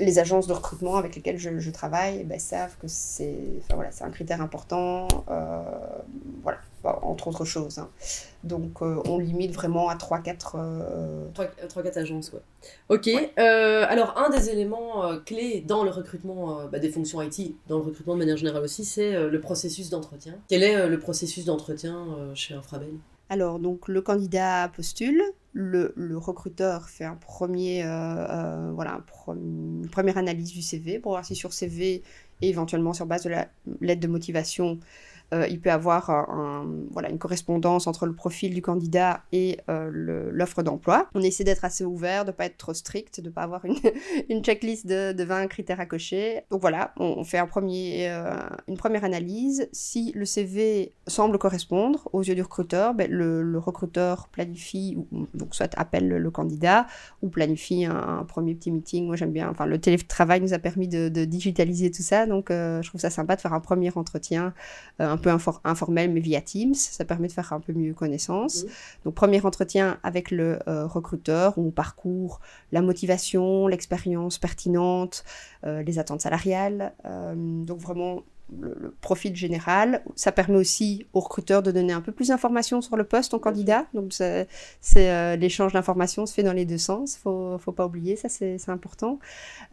les 0.00 0.20
agences 0.20 0.46
de 0.46 0.52
recrutement 0.52 0.96
avec 0.96 1.16
lesquelles 1.16 1.38
je, 1.38 1.70
travaille 1.70 2.18
eh 2.20 2.24
ben, 2.24 2.38
savent 2.38 2.76
que 2.80 2.86
c'est 2.86 3.34
voilà, 3.74 3.90
un 4.00 4.10
critère 4.10 4.40
important. 4.40 5.08
voilà 6.44 6.58
entre 7.08 7.28
autres 7.28 7.44
choses. 7.44 7.78
Hein. 7.78 7.88
Donc 8.44 8.82
euh, 8.82 9.02
on 9.06 9.18
limite 9.18 9.52
vraiment 9.52 9.88
à 9.88 9.96
3-4 9.96 10.52
euh... 10.54 11.26
3-4 11.34 11.98
agences. 11.98 12.32
Ouais. 12.32 12.40
Ok, 12.88 13.08
euh, 13.08 13.84
alors 13.88 14.16
un 14.16 14.30
des 14.30 14.50
éléments 14.50 15.04
euh, 15.04 15.18
clés 15.18 15.64
dans 15.66 15.84
le 15.84 15.90
recrutement 15.90 16.66
bah, 16.70 16.78
des 16.78 16.90
fonctions 16.90 17.20
IT, 17.22 17.54
dans 17.68 17.78
le 17.78 17.84
recrutement 17.84 18.14
de 18.14 18.18
manière 18.18 18.36
générale 18.36 18.62
aussi, 18.62 18.84
c'est 18.84 19.28
le 19.28 19.40
processus 19.40 19.90
d'entretien. 19.90 20.34
Quel 20.48 20.62
est 20.62 20.88
le 20.88 20.98
processus 20.98 21.44
d'entretien 21.44 22.06
chez 22.34 22.54
Infrabel? 22.54 22.90
Alors, 23.30 23.58
donc, 23.58 23.88
le 23.88 24.00
candidat 24.00 24.70
postule, 24.74 25.22
le, 25.52 25.92
le 25.96 26.16
recruteur 26.16 26.88
fait 26.88 27.04
un 27.04 27.16
premier, 27.16 27.82
voilà, 28.74 29.00
une 29.28 29.88
première 29.90 30.16
analyse 30.16 30.52
du 30.52 30.62
CV 30.62 30.98
pour 30.98 31.12
voir 31.12 31.24
si 31.24 31.34
sur 31.34 31.52
CV 31.52 32.02
et 32.40 32.48
éventuellement 32.48 32.92
sur 32.92 33.06
base 33.06 33.24
de 33.24 33.30
la 33.30 33.48
lettre 33.80 34.00
de 34.00 34.08
motivation, 34.08 34.78
il 35.32 35.60
peut 35.60 35.70
avoir 35.70 36.10
un, 36.10 36.66
voilà, 36.90 37.10
une 37.10 37.18
correspondance 37.18 37.86
entre 37.86 38.06
le 38.06 38.14
profil 38.14 38.54
du 38.54 38.62
candidat 38.62 39.22
et 39.32 39.58
l'offre 39.68 40.62
d'emploi. 40.62 41.08
On 41.14 41.20
essaie 41.20 41.44
d'être 41.44 41.64
assez 41.64 41.84
ouvert, 41.84 42.24
de 42.24 42.30
ne 42.30 42.36
pas 42.36 42.46
être 42.46 42.56
trop 42.56 42.74
strict, 42.74 43.20
de 43.20 43.28
ne 43.28 43.32
pas 43.32 43.42
avoir 43.42 43.64
une, 44.28 44.42
checklist 44.42 44.86
de, 44.86 45.12
de, 45.12 45.24
20 45.24 45.46
critères 45.48 45.80
à 45.80 45.86
cocher. 45.86 46.42
Donc 46.50 46.60
voilà, 46.60 46.92
on, 46.96 47.24
fait 47.24 47.38
un 47.38 47.46
premier, 47.46 48.08
une 48.68 48.76
première 48.76 49.04
analyse. 49.04 49.68
Si 49.72 50.12
le 50.14 50.24
CV 50.24 50.92
semble 51.06 51.38
correspondre 51.38 52.08
aux 52.12 52.22
yeux 52.22 52.34
du 52.34 52.42
recruteur, 52.42 52.94
ben, 52.94 53.10
le, 53.10 53.58
recruteur 53.58 54.28
planifie, 54.28 54.96
ou, 55.12 55.26
donc 55.34 55.54
soit 55.54 55.72
appelle 55.76 56.08
le, 56.08 56.30
candidat 56.30 56.86
ou 57.22 57.28
planifie 57.28 57.84
un, 57.84 58.24
premier 58.26 58.54
petit 58.54 58.70
meeting. 58.70 59.06
Moi 59.06 59.16
j'aime 59.16 59.32
bien, 59.32 59.48
enfin 59.48 59.66
le 59.66 59.78
télétravail 59.78 60.40
nous 60.40 60.52
a 60.52 60.58
permis 60.58 60.88
de, 60.88 61.08
digitaliser 61.24 61.90
tout 61.90 62.02
ça, 62.02 62.26
donc 62.26 62.50
euh, 62.50 62.82
je 62.82 62.88
trouve 62.88 63.00
ça 63.00 63.10
sympa 63.10 63.36
de 63.36 63.40
faire 63.40 63.52
un 63.52 63.60
premier 63.60 63.90
entretien 63.96 64.54
euh, 65.00 65.10
un 65.18 65.38
peu 65.38 65.60
informel 65.64 66.12
mais 66.12 66.20
via 66.20 66.40
Teams. 66.40 66.74
Ça 66.74 67.04
permet 67.04 67.28
de 67.28 67.32
faire 67.32 67.52
un 67.52 67.60
peu 67.60 67.72
mieux 67.72 67.94
connaissance. 67.94 68.64
Donc 69.04 69.14
premier 69.14 69.44
entretien 69.44 69.98
avec 70.02 70.30
le 70.30 70.58
euh, 70.68 70.86
recruteur 70.86 71.58
où 71.58 71.66
on 71.66 71.70
parcourt 71.70 72.40
la 72.72 72.82
motivation, 72.82 73.66
l'expérience 73.66 74.38
pertinente, 74.38 75.24
les 75.64 75.98
attentes 75.98 76.20
salariales. 76.20 76.92
donc 77.04 77.78
vraiment 77.78 78.22
le, 78.56 78.94
profil 79.00 79.34
général. 79.36 80.02
Ça 80.16 80.32
permet 80.32 80.56
aussi 80.56 81.06
au 81.12 81.20
recruteur 81.20 81.62
de 81.62 81.70
donner 81.70 81.92
un 81.92 82.00
peu 82.00 82.12
plus 82.12 82.28
d'informations 82.28 82.80
sur 82.80 82.96
le 82.96 83.04
poste 83.04 83.34
au 83.34 83.38
candidat. 83.38 83.86
Donc, 83.94 84.12
c'est 84.12 84.46
euh, 84.96 85.36
l'échange 85.36 85.72
d'informations 85.72 86.26
se 86.26 86.34
fait 86.34 86.42
dans 86.42 86.52
les 86.52 86.64
deux 86.64 86.78
sens. 86.78 87.16
Faut, 87.16 87.58
faut 87.58 87.72
pas 87.72 87.86
oublier, 87.86 88.16
ça 88.16 88.28
c'est 88.28 88.68
important. 88.68 89.18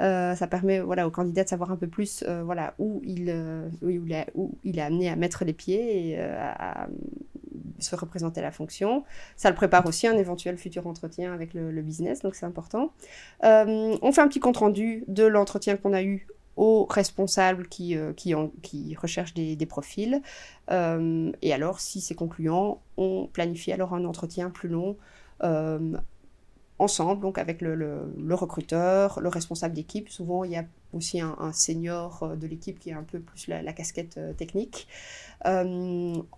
Euh, 0.01 0.35
ça 0.35 0.47
permet 0.47 0.79
voilà 0.79 1.07
au 1.07 1.11
candidat 1.11 1.43
de 1.43 1.49
savoir 1.49 1.71
un 1.71 1.77
peu 1.77 1.87
plus 1.87 2.23
euh, 2.27 2.43
voilà 2.43 2.73
où 2.79 3.01
il, 3.03 3.33
où 3.81 3.89
il, 3.89 4.11
est, 4.11 4.27
où 4.35 4.51
il 4.63 4.79
est 4.79 4.81
amené 4.81 5.09
à 5.09 5.15
mettre 5.15 5.45
les 5.45 5.53
pieds 5.53 6.09
et 6.09 6.19
à, 6.19 6.87
se 7.79 7.95
représenter 7.95 8.41
la 8.41 8.51
fonction. 8.51 9.03
Ça 9.35 9.49
le 9.49 9.55
prépare 9.55 9.85
aussi 9.85 10.07
à 10.07 10.11
un 10.11 10.17
éventuel 10.17 10.57
futur 10.57 10.87
entretien 10.87 11.33
avec 11.33 11.53
le, 11.53 11.71
le 11.71 11.81
business, 11.81 12.21
donc 12.21 12.35
c'est 12.35 12.45
important. 12.45 12.93
on 13.41 14.11
fait 14.11 14.21
un 14.21 14.27
petit 14.27 14.39
compte 14.39 14.57
rendu 14.57 15.03
de 15.07 15.23
l'entretien 15.25 15.77
qu'on 15.77 15.93
a 15.93 16.03
eu 16.03 16.27
aux 16.57 16.85
responsables 16.89 17.67
qui, 17.67 17.97
euh, 17.97 18.13
qui, 18.13 18.95
recherchent 18.95 19.33
des, 19.33 19.65
profils. 19.65 20.21
Euh, 20.71 21.31
et 21.41 21.53
alors, 21.53 21.79
si 21.79 22.01
c'est 22.01 22.15
concluant, 22.15 22.81
on 22.97 23.27
planifie 23.27 23.71
alors 23.71 23.93
un 23.93 24.05
entretien 24.05 24.49
plus 24.49 24.69
long 24.69 24.95
euh, 25.43 25.97
ensemble, 26.79 27.21
donc 27.21 27.37
avec 27.37 27.61
le, 27.61 27.75
le, 27.75 28.35
recruteur, 28.35 29.19
le 29.19 29.29
responsable 29.29 29.73
d'équipe. 29.73 30.09
Souvent, 30.09 30.43
il 30.43 30.51
y 30.51 30.55
a 30.55 30.65
aussi 30.93 31.19
un, 31.19 31.51
senior 31.51 32.37
de 32.37 32.47
l'équipe 32.47 32.79
qui 32.79 32.93
a 32.93 32.97
un 32.97 33.03
peu 33.03 33.19
plus 33.19 33.47
la, 33.47 33.73
casquette 33.73 34.17
technique. 34.37 34.87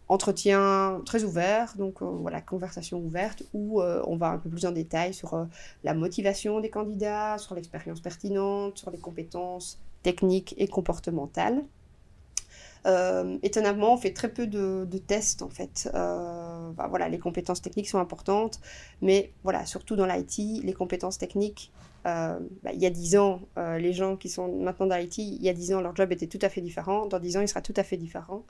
entretien 0.08 1.02
très 1.06 1.24
ouvert, 1.24 1.76
donc 1.78 2.02
voilà, 2.02 2.42
conversation 2.42 2.98
ouverte, 2.98 3.44
où 3.54 3.82
on 3.82 4.18
va 4.18 4.30
un 4.30 4.40
peu 4.40 4.50
plus 4.50 4.66
en 4.66 4.72
détail 4.72 5.14
sur 5.14 5.46
la 5.84 5.94
motivation 5.94 6.60
des 6.60 6.72
candidats, 6.72 7.38
sur 7.38 7.54
l'expérience 7.54 8.02
pertinente, 8.02 8.80
sur 8.80 8.90
les 8.90 8.98
compétences 8.98 9.80
technique 10.08 10.56
et 10.58 10.70
comportementale. 10.70 11.66
Euh, 12.86 13.38
étonnamment, 13.44 13.96
on 13.96 13.98
fait 13.98 14.14
très 14.14 14.30
peu 14.30 14.48
de, 14.48 14.86
tests 15.06 15.42
en 15.42 15.50
fait. 15.50 15.90
Euh, 15.94 16.72
bah, 16.72 16.88
voilà, 16.90 17.10
les 17.10 17.20
compétences 17.20 17.62
techniques 17.62 17.90
sont 17.90 18.00
importantes, 18.00 18.62
mais 19.02 19.34
voilà, 19.44 19.66
surtout 19.66 19.98
dans 19.98 20.06
l'IT, 20.06 20.64
les 20.64 20.74
compétences 20.74 21.18
techniques. 21.18 21.74
Euh, 22.06 22.40
bah, 22.64 22.72
il 22.74 22.80
y 22.80 22.86
a 22.86 22.90
10 22.90 23.18
ans, 23.18 23.42
les 23.58 23.92
gens 23.92 24.16
qui 24.16 24.30
sont 24.30 24.48
maintenant 24.48 24.88
dans 24.88 24.96
l'IT, 24.96 25.18
il 25.18 25.44
y 25.44 25.50
a 25.50 25.54
10 25.54 25.74
ans, 25.74 25.82
leur 25.82 25.94
job 25.94 26.10
était 26.14 26.28
tout 26.28 26.40
à 26.42 26.48
fait 26.48 26.62
différent. 26.62 27.06
Dans 27.06 27.20
10 27.20 27.36
ans, 27.36 27.42
il 27.42 27.50
sera 27.50 27.62
tout 27.62 27.74
à 27.76 27.84
fait 27.84 27.98
différent. 27.98 28.46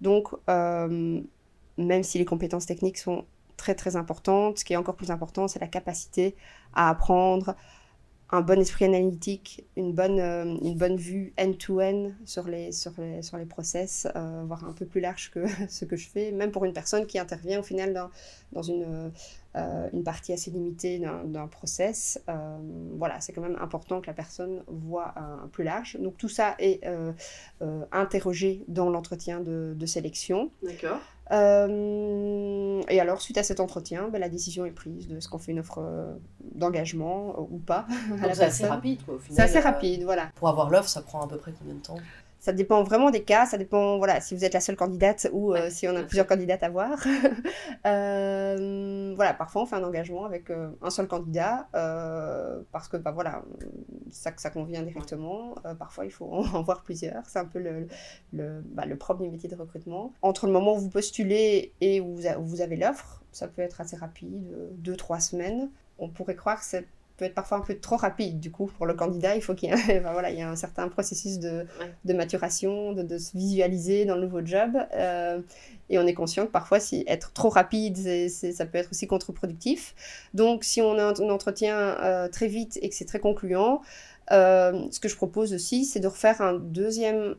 Donc, 0.00 0.28
même 0.46 2.02
si 2.02 2.18
les 2.18 2.24
compétences 2.24 2.66
techniques 2.66 2.98
sont 2.98 3.24
très 3.56 3.74
très 3.74 3.96
importantes, 3.96 4.60
ce 4.60 4.64
qui 4.64 4.72
est 4.74 4.76
encore 4.76 4.94
plus 4.94 5.10
important, 5.10 5.48
c'est 5.48 5.60
la 5.60 5.66
capacité 5.66 6.36
à 6.74 6.88
apprendre, 6.90 7.56
un 8.32 8.40
bon 8.40 8.58
esprit 8.58 8.86
analytique, 8.86 9.62
une 9.76 9.92
bonne, 9.92 10.18
euh, 10.18 10.44
une 10.62 10.74
bonne 10.74 10.96
vue 10.96 11.34
end-to-end 11.38 12.12
sur, 12.24 12.48
les, 12.48 12.72
sur, 12.72 12.92
les, 12.96 13.20
sur 13.20 13.36
les 13.36 13.44
process, 13.44 14.08
euh, 14.16 14.42
voire 14.46 14.64
un 14.64 14.72
peu 14.72 14.86
plus 14.86 15.02
large 15.02 15.30
que 15.30 15.44
ce 15.68 15.84
que 15.84 15.96
je 15.96 16.08
fais, 16.08 16.32
même 16.32 16.50
pour 16.50 16.64
une 16.64 16.72
personne 16.72 17.06
qui 17.06 17.18
intervient 17.18 17.60
au 17.60 17.62
final 17.62 17.92
dans, 17.92 18.10
dans 18.52 18.62
une, 18.62 19.12
euh, 19.56 19.88
une 19.92 20.02
partie 20.02 20.32
assez 20.32 20.50
limitée 20.50 20.98
d'un 20.98 21.46
process. 21.46 22.22
voilà, 22.96 23.20
c'est 23.20 23.34
quand 23.34 23.42
même 23.42 23.58
important 23.60 24.00
que 24.00 24.06
la 24.06 24.14
personne 24.14 24.64
voit 24.66 25.12
un, 25.16 25.46
plus 25.48 25.64
large. 25.64 25.98
Donc 26.00 26.16
tout 26.16 26.30
ça 26.30 26.56
est 26.58 26.80
interrogé 27.92 28.64
dans 28.66 28.88
l'entretien 28.88 29.40
de, 29.40 29.74
de 29.76 29.86
sélection. 29.86 30.50
D'accord. 30.62 31.00
Euh, 31.32 32.82
et 32.88 33.00
alors, 33.00 33.22
suite 33.22 33.38
à 33.38 33.42
cet 33.42 33.60
entretien, 33.60 34.08
ben, 34.08 34.18
la 34.18 34.28
décision 34.28 34.66
est 34.66 34.70
prise 34.70 35.08
de 35.08 35.18
ce 35.20 35.28
qu'on 35.28 35.38
fait 35.38 35.52
une 35.52 35.60
offre 35.60 35.78
euh, 35.78 36.12
d'engagement 36.54 37.34
euh, 37.38 37.42
ou 37.50 37.58
pas. 37.58 37.86
C'est 38.34 38.44
assez 38.44 38.66
rapide, 38.66 39.04
quoi, 39.04 39.14
au 39.14 39.18
final. 39.18 39.36
C'est 39.36 39.42
assez 39.42 39.60
rapide, 39.60 40.04
voilà. 40.04 40.30
Pour 40.34 40.48
avoir 40.48 40.70
l'offre, 40.70 40.88
ça 40.88 41.00
prend 41.02 41.22
à 41.22 41.28
peu 41.28 41.38
près 41.38 41.52
combien 41.58 41.74
de 41.74 41.80
temps? 41.80 41.96
Ça 42.42 42.52
dépend 42.52 42.82
vraiment 42.82 43.10
des 43.10 43.22
cas, 43.22 43.46
ça 43.46 43.56
dépend 43.56 43.98
voilà, 43.98 44.20
si 44.20 44.34
vous 44.34 44.44
êtes 44.44 44.52
la 44.52 44.60
seule 44.60 44.74
candidate 44.74 45.28
ou 45.32 45.54
euh, 45.54 45.70
si 45.70 45.86
on 45.86 45.94
a 45.94 46.02
plusieurs 46.02 46.26
candidates 46.26 46.64
à 46.64 46.70
voir. 46.70 46.98
euh, 47.86 49.12
voilà, 49.14 49.32
parfois 49.32 49.62
on 49.62 49.66
fait 49.66 49.76
un 49.76 49.84
engagement 49.84 50.24
avec 50.24 50.50
euh, 50.50 50.70
un 50.82 50.90
seul 50.90 51.06
candidat 51.06 51.68
parce 52.72 52.88
que 52.88 52.96
bah, 52.96 53.12
voilà, 53.12 53.44
ça, 54.10 54.32
ça 54.36 54.50
convient 54.50 54.82
directement. 54.82 55.54
parfois 55.78 56.04
il 56.04 56.10
faut 56.10 56.26
en 56.32 56.62
voir 56.64 56.82
plusieurs, 56.82 57.24
c'est 57.26 57.38
un 57.38 57.44
peu 57.44 57.60
le, 57.60 57.86
le, 58.32 58.60
bah, 58.72 58.86
le 58.86 58.96
propre 58.96 59.22
du 59.22 59.30
métier 59.30 59.48
de 59.48 59.54
recrutement. 59.54 60.12
Entre 60.20 60.48
le 60.48 60.52
moment 60.52 60.74
où 60.74 60.78
vous 60.78 60.90
postulez 60.90 61.72
et 61.80 62.00
où 62.00 62.16
vous, 62.16 62.26
où 62.26 62.44
vous 62.44 62.60
avez 62.60 62.74
l'offre, 62.74 63.22
ça 63.30 63.46
peut 63.46 63.62
être 63.62 63.80
assez 63.80 63.94
rapide, 63.96 64.52
deux, 64.72 64.96
trois 64.96 65.20
semaines. 65.20 65.70
On 66.00 66.08
pourrait 66.08 66.34
croire 66.34 66.58
que 66.58 66.64
c'est 66.64 66.88
peut 67.16 67.24
être 67.24 67.34
parfois 67.34 67.58
un 67.58 67.60
peu 67.60 67.78
trop 67.78 67.96
rapide 67.96 68.40
du 68.40 68.50
coup 68.50 68.70
pour 68.76 68.86
le 68.86 68.94
candidat. 68.94 69.36
Il 69.36 69.42
faut 69.42 69.54
qu'il 69.54 69.70
y 69.70 69.72
ait, 69.72 70.00
voilà, 70.12 70.30
il 70.30 70.38
y 70.38 70.42
a 70.42 70.50
un 70.50 70.56
certain 70.56 70.88
processus 70.88 71.38
de, 71.38 71.66
de 72.04 72.12
maturation, 72.12 72.92
de, 72.92 73.02
de, 73.02 73.18
se 73.18 73.36
visualiser 73.36 74.04
dans 74.04 74.16
le 74.16 74.22
nouveau 74.22 74.44
job. 74.44 74.76
Euh, 74.94 75.40
et 75.90 75.98
on 75.98 76.06
est 76.06 76.14
conscient 76.14 76.46
que 76.46 76.50
parfois, 76.50 76.80
si 76.80 77.04
être 77.06 77.32
trop 77.32 77.50
rapide, 77.50 77.98
ça 78.28 78.66
peut 78.66 78.78
être 78.78 78.90
aussi 78.90 79.06
contre-productif. 79.06 79.94
Donc, 80.34 80.64
si 80.64 80.80
on 80.80 80.98
a 80.98 81.04
un, 81.04 81.30
entretien 81.30 81.76
euh, 81.76 82.28
très 82.28 82.48
vite 82.48 82.78
et 82.80 82.88
que 82.88 82.94
c'est 82.94 83.04
très 83.04 83.20
concluant, 83.20 83.82
euh, 84.30 84.86
ce 84.90 85.00
que 85.00 85.08
je 85.08 85.16
propose 85.16 85.52
aussi, 85.52 85.84
c'est 85.84 86.00
de 86.00 86.08
refaire 86.08 86.40
un 86.40 86.54
deuxième 86.54 87.36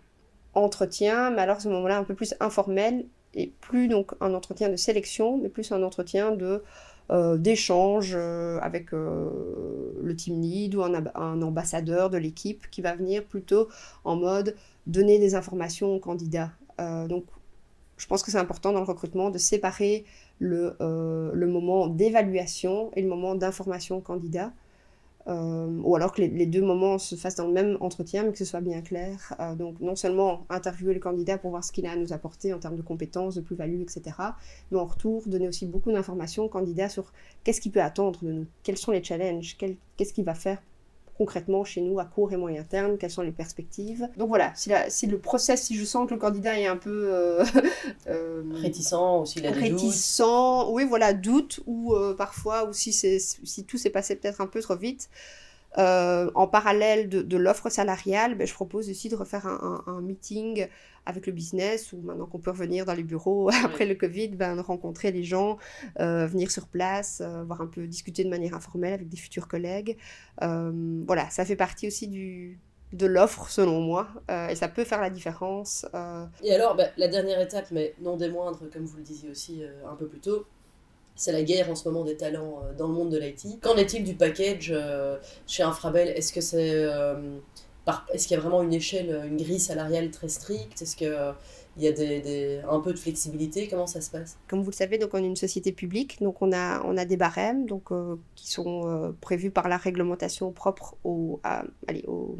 entretien, 0.53 1.31
mais 1.31 1.41
alors 1.41 1.57
à 1.57 1.59
ce 1.59 1.69
moment-là 1.69 1.97
un 1.97 2.03
peu 2.03 2.13
plus 2.13 2.35
informel 2.39 3.05
et 3.33 3.51
plus 3.61 3.87
donc 3.87 4.11
un 4.21 4.33
entretien 4.33 4.69
de 4.69 4.75
sélection, 4.75 5.37
mais 5.37 5.49
plus 5.49 5.71
un 5.71 5.81
entretien 5.81 6.31
de 6.31 6.63
euh, 7.11 7.37
d'échanges 7.37 8.13
euh, 8.15 8.59
avec 8.61 8.93
euh, 8.93 9.29
le 10.01 10.15
team 10.15 10.41
lead 10.41 10.73
ou 10.73 10.83
un, 10.83 11.41
ambassadeur 11.41 12.09
de 12.09 12.17
l'équipe 12.17 12.69
qui 12.71 12.81
va 12.81 12.95
venir 12.95 13.25
plutôt 13.25 13.67
en 14.05 14.15
mode 14.15 14.55
donner 14.87 15.19
des 15.19 15.35
informations 15.35 15.93
aux 15.93 15.99
candidats. 15.99 16.51
donc, 16.79 17.25
je 17.97 18.07
pense 18.07 18.23
que 18.23 18.31
c'est 18.31 18.37
important 18.37 18.73
dans 18.73 18.79
le 18.79 18.85
recrutement 18.85 19.29
de 19.29 19.37
séparer 19.37 20.05
le, 20.39 20.75
le 20.79 21.47
moment 21.47 21.87
d'évaluation 21.87 22.91
et 22.95 23.01
le 23.01 23.07
moment 23.07 23.35
d'information 23.35 23.97
au 23.97 24.01
candidat. 24.01 24.51
Euh, 25.27 25.79
ou 25.83 25.95
alors 25.95 26.11
que 26.11 26.21
les, 26.21 26.45
deux 26.45 26.61
moments 26.61 26.97
se 26.97 27.15
fassent 27.15 27.35
dans 27.35 27.47
le 27.47 27.53
même 27.53 27.77
entretien, 27.79 28.23
mais 28.23 28.31
que 28.31 28.37
ce 28.37 28.45
soit 28.45 28.61
bien 28.61 28.81
clair. 28.81 29.33
Euh, 29.39 29.55
donc 29.55 29.79
non 29.79 29.95
seulement 29.95 30.45
interviewer 30.49 30.93
le 30.93 30.99
candidat 30.99 31.37
pour 31.37 31.51
voir 31.51 31.63
ce 31.63 31.71
qu'il 31.71 31.85
a 31.85 31.91
à 31.91 31.95
nous 31.95 32.11
apporter 32.11 32.53
en 32.53 32.59
termes 32.59 32.75
de 32.75 32.81
compétences, 32.81 33.35
de 33.35 33.41
plus-value, 33.41 33.81
etc., 33.81 34.03
mais 34.71 34.77
en 34.77 34.85
retour 34.85 35.23
donner 35.25 35.47
aussi 35.47 35.65
beaucoup 35.65 35.91
d'informations 35.91 36.43
au 36.43 36.49
candidat 36.49 36.89
sur 36.89 37.13
qu'est-ce 37.43 37.61
qu'il 37.61 37.71
peut 37.71 37.81
attendre 37.81 38.23
de 38.23 38.31
nous, 38.31 38.45
quels 38.63 38.77
sont 38.77 38.91
les 38.91 39.03
challenges, 39.03 39.57
qu'est-ce 39.57 40.13
qu'il 40.13 40.25
va 40.25 40.35
faire 40.35 40.61
concrètement 41.17 41.63
chez 41.63 41.81
nous 41.81 41.99
à 41.99 42.05
court 42.05 42.33
et 42.33 42.37
moyen 42.37 42.63
terme, 42.63 42.97
quelles 42.97 43.11
sont 43.11 43.21
les 43.21 43.31
perspectives. 43.31 44.07
Donc 44.17 44.29
voilà, 44.29 44.51
si, 44.55 44.71
si 44.89 45.07
le 45.07 45.19
process, 45.19 45.63
si 45.63 45.75
je 45.75 45.85
sens 45.85 46.07
que 46.07 46.13
le 46.13 46.19
candidat 46.19 46.59
est 46.59 46.67
un 46.67 46.77
peu 46.77 47.09
euh, 47.13 47.43
euh, 48.07 48.43
réticent 48.53 48.93
ou 48.93 49.25
s'il 49.25 49.45
a 49.45 49.51
des 49.51 49.59
réticent, 49.59 50.21
oui 50.69 50.85
voilà, 50.85 51.13
doute 51.13 51.59
ou 51.65 51.93
euh, 51.93 52.15
parfois 52.15 52.67
ou 52.67 52.73
si, 52.73 52.91
si 52.93 53.65
tout 53.65 53.77
s'est 53.77 53.89
passé 53.89 54.15
peut-être 54.15 54.41
un 54.41 54.47
peu 54.47 54.61
trop 54.61 54.75
vite. 54.75 55.09
En 55.77 56.47
parallèle 56.47 57.09
de, 57.09 57.21
de 57.21 57.37
l'offre 57.37 57.69
salariale, 57.69 58.35
ben, 58.35 58.47
je 58.47 58.53
propose 58.53 58.89
aussi 58.89 59.09
de 59.09 59.15
refaire 59.15 59.47
un, 59.47 59.83
un 59.87 60.01
meeting 60.01 60.67
avec 61.05 61.27
le 61.27 61.33
business, 61.33 61.93
ou 61.93 62.01
maintenant 62.01 62.25
qu'on 62.25 62.39
peut 62.39 62.51
revenir 62.51 62.85
dans 62.85 62.93
les 62.93 63.03
bureaux 63.03 63.49
après 63.63 63.85
le 63.85 63.95
Covid, 63.95 64.29
ben, 64.29 64.59
rencontrer 64.61 65.11
les 65.11 65.23
gens, 65.23 65.57
euh, 65.99 66.25
venir 66.27 66.51
sur 66.51 66.67
place, 66.67 67.21
euh, 67.21 67.43
voir 67.43 67.61
un 67.61 67.67
peu 67.67 67.87
discuter 67.87 68.23
de 68.23 68.29
manière 68.29 68.53
informelle 68.53 68.93
avec 68.93 69.09
des 69.09 69.17
futurs 69.17 69.47
collègues. 69.47 69.97
Euh, 70.41 70.71
voilà, 71.05 71.29
ça 71.29 71.45
fait 71.45 71.55
partie 71.55 71.87
aussi 71.87 72.07
du, 72.07 72.59
de 72.93 73.05
l'offre 73.05 73.49
selon 73.49 73.81
moi 73.81 74.07
et 74.49 74.55
ça 74.55 74.67
peut 74.67 74.83
faire 74.83 75.01
la 75.01 75.09
différence. 75.09 75.85
Et 76.43 76.53
alors, 76.53 76.75
ben, 76.75 76.89
la 76.97 77.07
dernière 77.07 77.41
étape, 77.41 77.71
mais 77.71 77.93
non 78.01 78.17
des 78.17 78.29
moindres, 78.29 78.69
comme 78.71 78.85
vous 78.85 78.97
le 78.97 79.03
disiez 79.03 79.29
aussi 79.29 79.63
un 79.89 79.95
peu 79.95 80.07
plus 80.07 80.19
tôt, 80.19 80.45
c'est 81.15 81.31
la 81.31 81.43
guerre 81.43 81.69
en 81.69 81.75
ce 81.75 81.87
moment 81.87 82.03
des 82.03 82.17
talents 82.17 82.61
dans 82.77 82.87
le 82.87 82.93
monde 82.93 83.09
de 83.09 83.17
l'IT. 83.17 83.59
Qu'en 83.61 83.75
est-il 83.75 84.03
du 84.03 84.15
package 84.15 84.73
chez 85.47 85.63
Infrabel? 85.63 86.09
Est-ce 86.09 86.33
que 86.33 86.41
c'est 86.41 86.87
est-ce 88.13 88.27
qu'il 88.27 88.35
y 88.35 88.39
a 88.39 88.41
vraiment 88.41 88.61
une 88.63 88.73
échelle, 88.73 89.23
une 89.27 89.37
grille 89.37 89.59
salariale 89.59 90.09
très 90.09 90.29
stricte? 90.29 90.81
Est-ce 90.81 90.95
que 90.95 91.33
il 91.77 91.83
y 91.83 91.87
a 91.87 91.91
des, 91.91 92.61
un 92.69 92.79
peu 92.79 92.93
de 92.93 92.99
flexibilité? 92.99 93.67
Comment 93.67 93.87
ça 93.87 94.01
se 94.01 94.11
passe? 94.11 94.37
Comme 94.47 94.61
vous 94.61 94.69
le 94.69 94.75
savez, 94.75 94.97
donc 94.97 95.13
on 95.13 95.23
est 95.23 95.27
une 95.27 95.35
société 95.35 95.71
publique, 95.71 96.21
donc 96.21 96.41
on 96.41 96.51
a, 96.53 96.83
on 96.83 96.97
a 96.97 97.05
des 97.05 97.17
barèmes 97.17 97.65
donc, 97.65 97.91
euh, 97.91 98.15
qui 98.35 98.51
sont 98.51 98.87
euh, 98.87 99.11
prévus 99.21 99.49
par 99.49 99.67
la 99.67 99.77
réglementation 99.77 100.51
propre 100.51 100.95
au, 101.03 101.39
allez, 101.87 102.05
au 102.07 102.37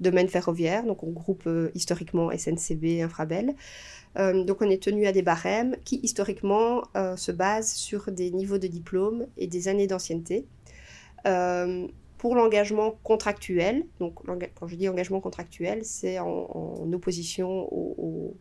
domaine 0.00 0.28
ferroviaire. 0.28 0.84
Donc 0.84 1.02
on 1.02 1.10
groupe 1.10 1.44
euh, 1.46 1.70
historiquement 1.74 2.30
SNCB, 2.30 3.02
Infrabel. 3.02 3.54
donc 4.16 4.62
on 4.62 4.70
est 4.70 4.82
tenu 4.82 5.06
à 5.06 5.12
des 5.12 5.22
barèmes 5.22 5.76
qui 5.84 6.00
historiquement 6.02 6.82
se 6.94 7.32
basent 7.32 7.74
sur 7.74 8.10
des 8.10 8.30
niveaux 8.30 8.56
de 8.56 8.66
diplôme 8.66 9.26
et 9.36 9.46
des 9.46 9.68
années 9.68 9.86
d'ancienneté 9.86 10.46
pour 12.18 12.34
l'engagement 12.34 12.98
contractuel, 13.02 13.84
donc 14.00 14.14
quand 14.54 14.66
je 14.66 14.76
dis 14.76 14.88
engagement 14.88 15.20
contractuel, 15.20 15.84
c'est 15.84 16.18
en, 16.18 16.90
opposition 16.92 17.68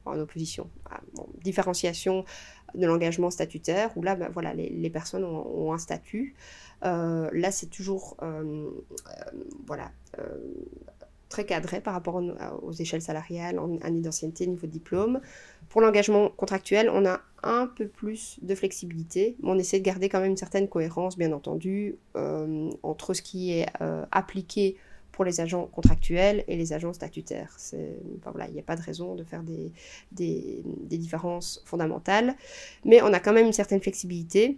en 0.05 0.19
opposition, 0.19 0.69
à, 0.89 1.01
différenciation 1.43 2.23
de 2.73 2.85
l'engagement 2.85 3.29
statutaire, 3.29 3.91
où 3.97 4.01
là, 4.01 4.15
ben, 4.15 4.29
voilà, 4.33 4.53
les, 4.53 4.89
personnes 4.89 5.23
ont, 5.23 5.73
un 5.73 5.77
statut. 5.77 6.35
Euh, 6.83 7.29
là, 7.33 7.51
c'est 7.51 7.67
toujours, 7.67 8.17
euh, 8.21 8.69
euh, 9.07 9.31
voilà, 9.65 9.91
très 11.29 11.45
cadré 11.45 11.81
par 11.81 11.93
rapport 11.93 12.21
aux, 12.61 12.71
échelles 12.73 13.01
salariales, 13.01 13.59
en 13.59 13.77
année 13.81 14.01
d'ancienneté, 14.01 14.47
niveau 14.47 14.67
de 14.67 14.71
diplôme. 14.71 15.19
Pour 15.69 15.81
l'engagement 15.81 16.29
contractuel, 16.29 16.89
on 16.89 17.05
a 17.05 17.21
un 17.43 17.67
peu 17.67 17.87
plus 17.87 18.37
de 18.41 18.55
flexibilité, 18.55 19.35
mais 19.41 19.49
on 19.51 19.57
essaie 19.57 19.79
de 19.79 19.83
garder 19.83 20.09
quand 20.09 20.19
même 20.19 20.31
une 20.31 20.37
certaine 20.37 20.67
cohérence, 20.67 21.17
bien 21.17 21.31
entendu, 21.31 21.97
euh, 22.15 22.69
entre 22.83 23.13
ce 23.13 23.21
qui 23.21 23.53
est 23.53 23.67
euh, 23.81 24.05
appliqué 24.11 24.77
pour 25.11 25.23
les 25.23 25.39
agents 25.39 25.67
contractuels 25.67 26.43
et 26.47 26.57
les 26.57 26.73
agents 26.73 26.91
statutaires. 26.91 27.55
il 27.73 28.53
n'y 28.53 28.59
a 28.59 28.63
pas 28.63 28.75
de 28.75 28.81
raison 28.81 29.15
de 29.15 29.23
faire 29.23 29.43
des, 29.43 30.61
différences 30.97 31.63
fondamentales, 31.65 32.35
mais 32.83 33.01
on 33.01 33.13
a 33.13 33.19
quand 33.19 33.33
même 33.33 33.45
une 33.45 33.53
certaine 33.53 33.79
flexibilité. 33.79 34.57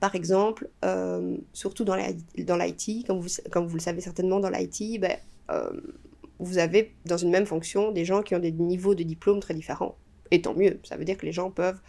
Par 0.00 0.16
exemple, 0.16 0.68
euh, 0.84 1.36
surtout 1.52 1.84
dans 1.84 1.94
l'IT, 1.94 3.06
comme 3.06 3.20
vous, 3.20 3.28
comme 3.52 3.66
vous 3.66 3.76
le 3.76 3.80
savez 3.80 4.00
certainement, 4.00 4.40
dans 4.40 4.50
l'IT, 4.50 5.00
ben, 5.00 5.16
vous 6.38 6.58
avez 6.58 6.94
dans 7.06 7.16
une 7.16 7.30
même 7.30 7.46
fonction 7.46 7.92
des 7.92 8.04
gens 8.04 8.22
qui 8.22 8.34
ont 8.34 8.38
des 8.38 8.52
niveaux 8.52 8.94
de 8.94 9.02
diplôme 9.02 9.40
très 9.40 9.54
différents. 9.54 9.96
Et 10.30 10.42
tant 10.42 10.54
mieux, 10.54 10.80
ça 10.84 10.96
veut 10.96 11.04
dire 11.04 11.16
que 11.16 11.26
les 11.26 11.32
gens 11.32 11.50
peuvent, 11.50 11.80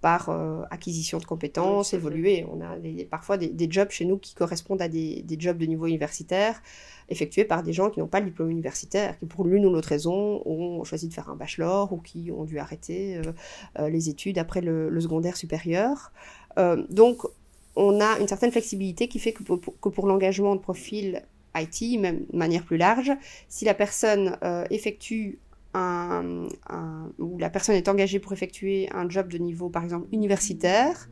par 0.00 0.28
euh, 0.28 0.62
acquisition 0.70 1.18
de 1.18 1.24
compétences, 1.24 1.92
évoluer. 1.92 2.46
On 2.50 2.60
a 2.60 2.76
parfois 3.10 3.36
des, 3.36 3.70
jobs 3.70 3.90
chez 3.90 4.04
nous 4.04 4.18
qui 4.18 4.34
correspondent 4.34 4.82
à 4.82 4.88
des, 4.88 5.24
jobs 5.38 5.58
de 5.58 5.66
niveau 5.66 5.86
universitaire, 5.86 6.62
effectués 7.08 7.44
par 7.44 7.62
des 7.62 7.72
gens 7.72 7.90
qui 7.90 8.00
n'ont 8.00 8.06
pas 8.06 8.20
le 8.20 8.26
diplôme 8.26 8.50
universitaire, 8.50 9.18
qui 9.18 9.26
pour 9.26 9.44
l'une 9.44 9.66
ou 9.66 9.70
l'autre 9.70 9.88
raison 9.88 10.42
ont 10.46 10.84
choisi 10.84 11.08
de 11.08 11.14
faire 11.14 11.28
un 11.30 11.36
bachelor 11.36 11.92
ou 11.92 11.98
qui 11.98 12.30
ont 12.30 12.44
dû 12.44 12.58
arrêter 12.58 13.16
euh, 13.16 13.22
euh, 13.78 13.88
les 13.88 14.08
études 14.08 14.38
après 14.38 14.60
le, 14.60 15.00
secondaire 15.00 15.36
supérieur. 15.36 16.12
donc, 16.90 17.22
on 17.76 18.00
a 18.00 18.18
une 18.18 18.26
certaine 18.26 18.50
flexibilité 18.50 19.06
qui 19.06 19.20
fait 19.20 19.32
que 19.32 19.44
que 19.44 19.88
pour 19.88 20.06
l'engagement 20.08 20.56
de 20.56 20.60
profil 20.60 21.22
IT, 21.56 21.98
même 21.98 22.24
de 22.30 22.36
manière 22.36 22.64
plus 22.64 22.76
large, 22.76 23.12
si 23.48 23.64
la 23.64 23.74
personne 23.74 24.36
effectue 24.70 25.38
un, 25.74 26.48
où 27.18 27.38
la 27.38 27.50
personne 27.50 27.74
est 27.74 27.88
engagée 27.88 28.18
pour 28.18 28.32
effectuer 28.32 28.88
un 28.92 29.08
job 29.08 29.28
de 29.28 29.38
niveau, 29.38 29.68
par 29.68 29.84
exemple, 29.84 30.06
universitaire, 30.12 31.08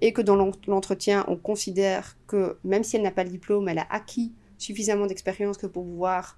et 0.00 0.12
que 0.12 0.22
dans 0.22 0.36
l'entretien, 0.36 1.24
on 1.28 1.36
considère 1.36 2.16
que 2.26 2.56
même 2.64 2.84
si 2.84 2.96
elle 2.96 3.02
n'a 3.02 3.10
pas 3.10 3.24
le 3.24 3.30
diplôme, 3.30 3.68
elle 3.68 3.78
a 3.78 3.86
acquis 3.90 4.32
suffisamment 4.58 5.06
d'expérience 5.06 5.58
pour 5.58 5.84
pouvoir 5.84 6.36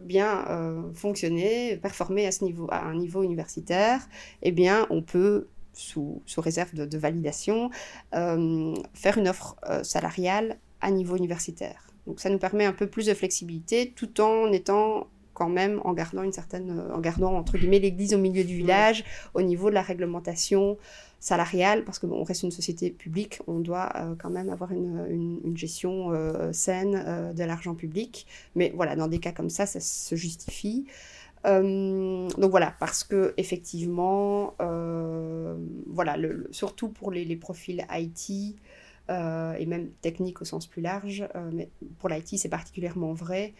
bien 0.00 0.46
euh, 0.48 0.92
fonctionner, 0.94 1.76
performer 1.76 2.26
à, 2.26 2.32
ce 2.32 2.44
niveau, 2.44 2.68
à 2.70 2.84
un 2.84 2.94
niveau 2.94 3.22
universitaire, 3.22 4.08
eh 4.42 4.52
bien, 4.52 4.86
on 4.90 5.02
peut, 5.02 5.48
sous, 5.72 6.22
réserve 6.36 6.74
de, 6.74 6.98
validation, 6.98 7.70
euh, 8.14 8.74
faire 8.94 9.18
une 9.18 9.28
offre 9.28 9.56
euh, 9.68 9.82
salariale 9.82 10.58
à 10.80 10.90
niveau 10.90 11.16
universitaire. 11.16 11.89
Donc 12.10 12.18
ça 12.18 12.28
nous 12.28 12.38
permet 12.38 12.64
un 12.64 12.72
peu 12.72 12.88
plus 12.88 13.06
de 13.06 13.14
flexibilité 13.14 13.92
tout 13.94 14.20
en 14.20 14.50
étant 14.50 15.06
quand 15.32 15.48
même 15.48 15.80
en 15.84 15.92
gardant 15.92 16.24
une 16.24 16.32
certaine, 16.32 16.76
euh, 16.76 16.92
en 16.92 16.98
gardant 16.98 17.36
entre 17.36 17.56
guillemets 17.56 17.78
l'église 17.78 18.14
au 18.14 18.18
milieu 18.18 18.42
du 18.42 18.56
village 18.56 19.04
au 19.32 19.42
niveau 19.42 19.70
de 19.70 19.76
la 19.76 19.82
réglementation 19.82 20.76
salariale, 21.20 21.84
parce 21.84 22.00
qu'on 22.00 22.24
reste 22.24 22.42
une 22.42 22.50
société 22.50 22.90
publique, 22.90 23.38
on 23.46 23.60
doit 23.60 23.92
euh, 23.94 24.16
quand 24.20 24.28
même 24.28 24.50
avoir 24.50 24.72
une, 24.72 25.38
une, 25.44 25.56
gestion 25.56 26.10
euh, 26.10 26.52
saine 26.52 27.32
de 27.32 27.44
l'argent 27.44 27.76
public. 27.76 28.26
Mais 28.56 28.72
voilà, 28.74 28.96
dans 28.96 29.06
des 29.06 29.20
cas 29.20 29.30
comme 29.30 29.50
ça, 29.50 29.66
ça 29.66 29.78
se 29.78 30.16
justifie. 30.16 30.86
donc 31.44 32.50
voilà, 32.50 32.74
parce 32.80 33.04
que 33.04 33.34
effectivement, 33.36 34.54
voilà, 35.86 36.16
le, 36.16 36.48
surtout 36.50 36.88
pour 36.88 37.12
les, 37.12 37.24
les 37.24 37.36
profils 37.36 37.86
IT 37.92 38.56
et 39.10 39.66
même 39.66 39.90
techniques 40.00 40.40
au 40.40 40.44
sens 40.44 40.66
plus 40.66 40.82
large, 40.82 41.26
mais 41.52 41.68
pour 41.98 42.08
l'IT 42.08 42.38
c'est 42.38 42.48
particulièrement 42.48 43.12
vrai 43.12 43.52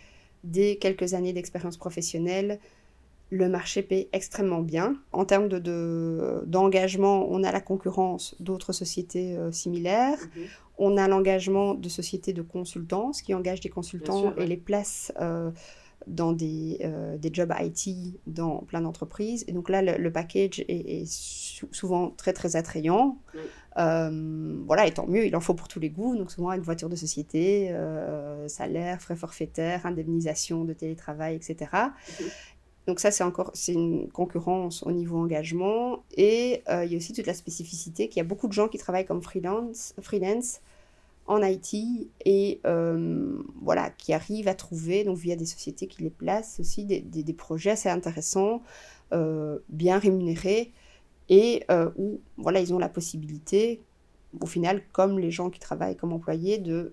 dès 0.45 0.77
quelques 0.77 1.15
années 1.15 1.33
d'expérience 1.33 1.77
professionnelle, 1.77 2.59
le 3.31 3.49
marché 3.49 3.83
paie 3.83 4.09
extrêmement 4.13 4.61
bien. 4.61 4.97
En 5.13 5.25
termes 5.25 5.49
d'engagement, 5.49 7.21
de, 7.21 7.27
on 7.31 7.45
a 7.45 7.53
la 7.53 7.61
concurrence 7.61 8.35
d'autres 8.41 8.73
sociétés 8.73 9.37
euh, 9.37 9.53
similaires. 9.53 10.19
Mhm. 10.19 10.45
On 10.79 10.97
a 10.97 11.07
l'engagement 11.09 11.75
de 11.75 11.89
sociétés 11.89 12.33
de 12.33 12.43
consultance 12.43 13.23
qui 13.23 13.35
engagent 13.35 13.61
des 13.61 13.69
consultants 13.69 14.35
et 14.37 14.47
les 14.47 14.57
placent 14.57 15.13
euh, 15.21 15.51
dans 16.07 16.33
des, 16.33 16.79
euh, 16.83 17.17
des, 17.19 17.31
jobs 17.33 17.53
IT 17.59 18.19
dans 18.27 18.59
plein 18.59 18.81
d'entreprises. 18.81 19.45
Et 19.49 19.53
donc 19.53 19.69
là, 19.69 19.83
le, 19.83 20.13
package 20.13 20.65
est, 20.69 21.05
souvent 21.07 22.11
très 22.11 22.33
très 22.33 22.57
attrayant. 22.57 23.19
Euh, 23.79 24.57
voilà, 24.67 24.87
et 24.87 24.93
tant 24.93 25.07
mieux, 25.07 25.27
il 25.27 25.37
en 25.37 25.41
faut 25.41 25.55
pour 25.55 25.69
tous 25.69 25.81
les 25.81 25.91
goûts. 25.91 26.17
Donc 26.17 26.31
souvent 26.31 26.53
une 26.53 26.63
voiture 26.63 26.89
de 26.89 26.97
société, 26.97 27.71
euh, 27.71 28.49
salaire, 28.49 29.01
frais 29.01 29.17
forfaitaires, 29.17 29.87
indemnisation 29.87 30.65
de 30.65 30.73
télétravail, 30.73 31.37
etc. 31.37 31.71
Donc 32.87 32.99
ça, 32.99 33.11
c'est 33.11 33.25
encore 33.25 33.51
c'est 33.55 33.75
une 33.75 34.09
concurrence 34.09 34.83
au 34.83 34.93
niveau 34.93 35.19
engagement. 35.19 36.03
Et 36.17 36.63
il 36.69 36.91
y 36.91 36.95
a 36.95 36.97
aussi 36.97 37.13
toute 37.13 37.27
la 37.27 37.35
spécificité 37.35 38.09
qu'il 38.09 38.19
y 38.19 38.25
a 38.25 38.29
beaucoup 38.29 38.49
de 38.49 38.53
gens 38.53 38.69
qui 38.69 38.79
travaillent 38.79 39.07
comme 39.07 39.23
freelance, 39.23 39.95
freelance 40.01 40.61
en 41.31 41.41
IT 41.45 41.75
et 42.25 42.61
euh, 42.67 43.41
voilà, 43.63 43.91
qui 43.91 44.13
arrivent 44.13 44.49
à 44.49 44.55
trouver, 44.55 45.05
donc 45.05 45.17
via 45.17 45.37
des 45.37 45.47
sociétés 45.47 45.87
qui 45.87 46.03
les 46.03 46.11
placent 46.11 46.59
aussi, 46.59 46.85
des, 46.85 47.01
des, 47.01 47.33
projets 47.33 47.71
assez 47.71 47.89
intéressants, 47.89 48.63
euh, 49.13 49.61
bien 49.69 50.01
rémunérés 50.01 50.73
et 51.29 51.63
euh, 51.71 51.89
où 51.97 52.21
voilà, 52.37 52.59
ils 52.59 52.75
ont 52.75 52.81
la 52.81 52.89
possibilité, 52.89 53.81
au 54.41 54.47
final, 54.47 54.83
comme 54.91 55.21
les 55.21 55.31
gens 55.31 55.51
qui 55.51 55.61
travaillent 55.61 55.97
comme 55.97 56.13
employés, 56.13 56.59
de 56.59 56.93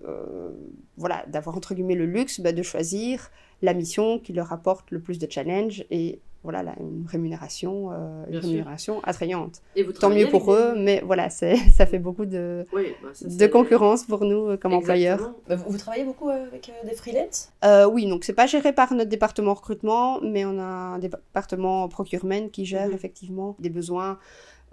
voilà, 0.96 1.24
d'avoir 1.26 1.56
entre 1.56 1.74
guillemets 1.74 1.96
le 1.96 2.06
luxe 2.06 2.40
bah, 2.40 2.52
de 2.52 2.62
choisir 2.62 3.30
la 3.60 3.74
mission 3.74 4.20
qui 4.20 4.32
leur 4.32 4.52
apporte 4.52 4.92
le 4.92 5.00
plus 5.00 5.18
de 5.18 5.28
challenge 5.28 5.84
et 5.90 6.20
voilà, 6.44 6.62
là, 6.62 6.74
une 6.78 7.04
rémunération, 7.06 7.90
euh, 7.92 8.24
une 8.30 8.38
rémunération 8.38 9.00
attrayante. 9.02 9.60
Tant 9.98 10.10
mieux 10.10 10.28
pour 10.28 10.52
eux, 10.52 10.74
mais 10.76 11.02
voilà, 11.04 11.30
ça 11.30 11.86
fait 11.86 11.98
beaucoup 11.98 12.26
de, 12.26 12.64
bah, 12.72 12.80
de 13.20 13.46
concurrence 13.48 14.04
pour 14.04 14.24
nous 14.24 14.50
euh, 14.50 14.56
comme 14.56 14.72
employeurs. 14.72 15.34
Bah, 15.48 15.56
vous, 15.56 15.76
travaillez 15.76 16.04
beaucoup 16.04 16.28
euh, 16.28 16.46
avec 16.46 16.70
des 16.84 16.94
freelance 16.94 17.52
Oui, 17.90 18.06
donc 18.06 18.24
c'est 18.24 18.32
pas 18.32 18.46
géré 18.46 18.72
par 18.72 18.94
notre 18.94 19.10
département 19.10 19.54
recrutement, 19.54 20.20
mais 20.20 20.44
on 20.44 20.58
a 20.58 20.62
un 20.62 20.98
département 20.98 21.88
procurement 21.88 22.48
qui 22.48 22.64
gère 22.64 22.88
mhm. 22.88 22.94
effectivement 22.94 23.56
des 23.58 23.70
besoins 23.70 24.18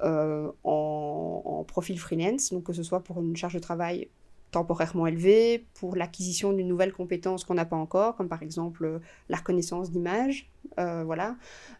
en, 0.04 0.52
en, 0.64 1.64
profil 1.64 1.98
freelance, 1.98 2.52
donc 2.52 2.64
que 2.64 2.74
ce 2.74 2.84
soit 2.84 3.00
pour 3.00 3.22
une 3.22 3.36
charge 3.36 3.54
de 3.54 3.60
travail 3.60 4.10
temporairement 4.56 5.06
élevé, 5.06 5.68
pour 5.74 5.98
l'acquisition 5.98 6.54
d'une 6.54 6.70
nouvelle 6.70 6.94
compétence 6.94 7.44
qu'on 7.44 7.56
n'a 7.56 7.66
pas 7.66 7.76
encore, 7.76 8.16
comme 8.16 8.30
par 8.30 8.42
exemple 8.42 8.86
euh, 8.86 9.00
la 9.28 9.36
reconnaissance 9.36 9.92
d'image, 9.92 10.50
euh, 10.80 11.04
voilà, 11.04 11.36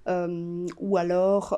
euh, 0.10 0.68
ou 0.78 0.98
alors 0.98 1.58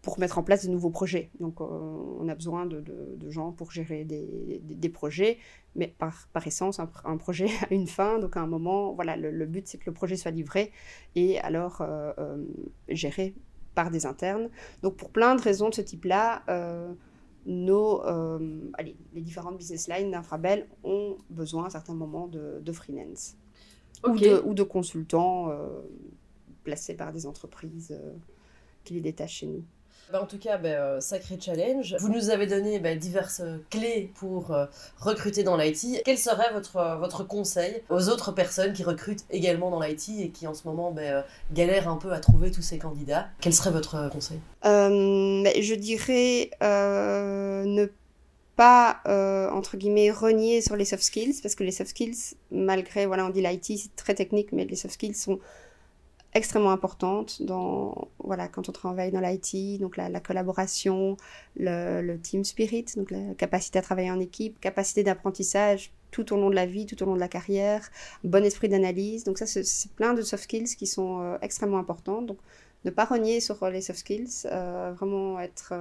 pour 0.00 0.18
mettre 0.18 0.38
en 0.38 0.42
place 0.42 0.64
de 0.64 0.70
nouveaux 0.70 0.88
projets. 0.88 1.30
Donc 1.38 1.60
on 1.60 2.26
a 2.28 2.34
besoin 2.34 2.64
de, 2.64 2.82
gens 3.28 3.52
pour 3.52 3.72
gérer 3.72 4.04
des, 4.04 4.88
projets, 4.88 5.36
mais 5.76 5.94
par, 5.98 6.46
essence, 6.46 6.80
un, 6.80 7.16
projet 7.18 7.48
a 7.70 7.74
une 7.74 7.86
fin, 7.86 8.18
donc 8.18 8.38
à 8.38 8.40
un 8.40 8.46
moment, 8.46 8.94
voilà, 8.94 9.16
le 9.18 9.46
but 9.46 9.68
c'est 9.68 9.76
que 9.76 9.84
le 9.86 9.92
projet 9.92 10.16
soit 10.16 10.30
livré 10.30 10.72
et 11.14 11.38
alors 11.40 11.84
géré 12.88 13.34
par 13.74 13.90
des 13.90 14.06
internes. 14.06 14.48
Donc 14.82 14.96
pour 14.96 15.10
plein 15.10 15.36
de 15.36 15.42
raisons 15.42 15.68
de 15.68 15.74
ce 15.74 15.82
type-là, 15.82 16.42
nos, 17.48 18.04
euh, 18.04 18.70
allez, 18.74 18.94
les 19.14 19.22
différentes 19.22 19.56
business 19.56 19.88
lines 19.88 20.10
d'Infrabel 20.10 20.68
ont 20.84 21.16
besoin 21.30 21.64
à 21.64 21.70
certains 21.70 21.94
moments 21.94 22.28
de, 22.28 22.60
de 22.60 22.72
freelance 22.72 23.36
ou, 24.04 24.16
de, 24.18 24.42
ou, 24.44 24.52
de, 24.52 24.62
consultants 24.62 25.50
euh, 25.50 25.80
placés 26.62 26.94
par 26.94 27.10
des 27.10 27.24
entreprises 27.24 27.90
euh, 27.90 28.12
qui 28.84 28.94
les 28.94 29.00
détachent 29.00 29.38
chez 29.38 29.46
nous. 29.46 29.64
Bah, 30.12 30.22
en 30.22 30.26
tout 30.26 30.38
cas, 30.38 30.56
bah, 30.58 31.00
sacré 31.00 31.38
challenge. 31.40 31.96
Vous 32.00 32.08
nous 32.08 32.30
avez 32.30 32.46
donné 32.46 32.78
bah, 32.78 32.94
diverses 32.94 33.42
clés 33.70 34.10
pour 34.14 34.56
recruter 34.98 35.42
dans 35.42 35.56
l'IT. 35.56 36.02
Quel 36.04 36.18
serait 36.18 36.52
votre, 36.52 36.96
votre 36.98 37.24
conseil 37.24 37.82
aux 37.90 38.08
autres 38.08 38.32
personnes 38.32 38.72
qui 38.72 38.84
recrutent 38.84 39.24
également 39.30 39.70
dans 39.70 39.80
l'IT 39.80 40.08
et 40.20 40.30
qui 40.30 40.46
en 40.46 40.54
ce 40.54 40.66
moment 40.66 40.94
galèrent 41.52 41.88
un 41.88 41.96
peu 41.96 42.12
à 42.12 42.20
trouver 42.20 42.50
tous 42.50 42.62
ces 42.62 42.78
candidats? 42.78 43.28
Quel 43.40 43.52
serait 43.52 43.70
votre 43.70 44.08
conseil? 44.10 44.38
Je 44.62 45.74
dirais 45.74 46.50
ne 46.60 47.88
pas, 48.58 49.00
euh, 49.06 49.48
entre 49.50 49.76
guillemets, 49.76 50.10
renier 50.10 50.60
sur 50.60 50.74
les 50.74 50.84
soft 50.84 51.04
skills, 51.04 51.36
parce 51.40 51.54
que 51.54 51.62
les 51.62 51.70
soft 51.70 51.90
skills, 51.90 52.34
malgré, 52.50 53.06
voilà, 53.06 53.24
on 53.24 53.30
dit 53.30 53.40
l'IT, 53.40 53.78
c'est 53.78 53.94
très 53.94 54.16
technique, 54.16 54.50
mais 54.50 54.64
les 54.64 54.74
soft 54.74 54.94
skills 54.94 55.14
sont 55.14 55.38
extrêmement 56.34 56.70
importantes 56.70 57.42
dans, 57.42 58.08
voilà, 58.18 58.48
quand 58.48 58.68
on 58.68 58.72
travaille 58.72 59.10
dans 59.10 59.20
l'IT, 59.20 59.80
donc 59.80 59.96
la, 59.96 60.20
collaboration, 60.20 61.16
le, 61.56 62.16
team 62.16 62.44
spirit, 62.44 62.86
donc 62.96 63.10
la 63.10 63.34
capacité 63.34 63.78
à 63.78 63.82
travailler 63.82 64.10
en 64.10 64.20
équipe, 64.20 64.60
capacité 64.60 65.02
d'apprentissage 65.02 65.92
tout 66.10 66.32
au 66.32 66.36
long 66.36 66.50
de 66.50 66.54
la 66.54 66.66
vie, 66.66 66.86
tout 66.86 67.02
au 67.02 67.06
long 67.06 67.14
de 67.14 67.20
la 67.20 67.28
carrière, 67.28 67.90
bon 68.24 68.44
esprit 68.44 68.68
d'analyse, 68.68 69.24
donc 69.24 69.38
ça, 69.38 69.46
c'est 69.46 69.90
plein 69.92 70.14
de 70.14 70.22
soft 70.22 70.44
skills 70.44 70.76
qui 70.76 70.86
sont 70.86 71.20
euh, 71.20 71.38
extrêmement 71.42 71.78
importants, 71.78 72.22
donc 72.22 72.38
ne 72.84 72.90
pas 72.90 73.04
renier 73.04 73.40
sur 73.40 73.68
les 73.68 73.82
soft 73.82 73.98
skills, 73.98 74.46
euh, 74.46 74.92
vraiment 74.96 75.40
être 75.40 75.74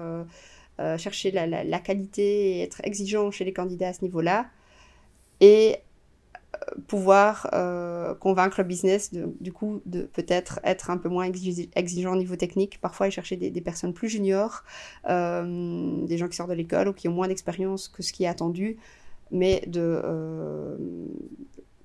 euh, 0.80 0.96
chercher 1.00 1.32
la, 1.32 1.80
qualité 1.80 2.60
et 2.60 2.62
être 2.62 2.82
exigeant 2.84 3.32
chez 3.32 3.44
les 3.46 3.54
candidats 3.54 3.88
à 3.88 3.94
ce 3.94 4.04
niveau-là. 4.04 4.46
Et 5.40 5.76
euh, 5.76 5.80
pouvoir 6.88 7.50
euh, 7.54 8.14
convaincre 8.16 8.60
le 8.60 8.64
business 8.64 9.12
du 9.12 9.52
coup 9.52 9.82
de 9.86 10.04
peut-être 10.04 10.60
être 10.64 10.90
un 10.90 10.98
peu 10.98 11.10
moins 11.10 11.30
exigeant 11.76 12.14
au 12.14 12.18
niveau 12.18 12.36
technique, 12.36 12.80
parfois 12.82 13.06
aller 13.06 13.12
chercher 13.12 13.36
des, 13.38 13.62
personnes 13.62 13.94
plus 13.94 14.10
juniors, 14.10 14.64
des 15.06 16.18
gens 16.18 16.28
qui 16.28 16.36
sortent 16.36 16.50
de 16.50 16.56
l'école 16.56 16.90
ou 16.90 16.94
qui 16.94 17.08
ont 17.08 17.14
moins 17.14 17.28
d'expérience 17.28 17.88
que 17.88 18.04
ce 18.04 18.14
qui 18.14 18.24
est 18.24 18.28
attendu, 18.28 18.78
mais 19.32 19.64
de 19.68 20.78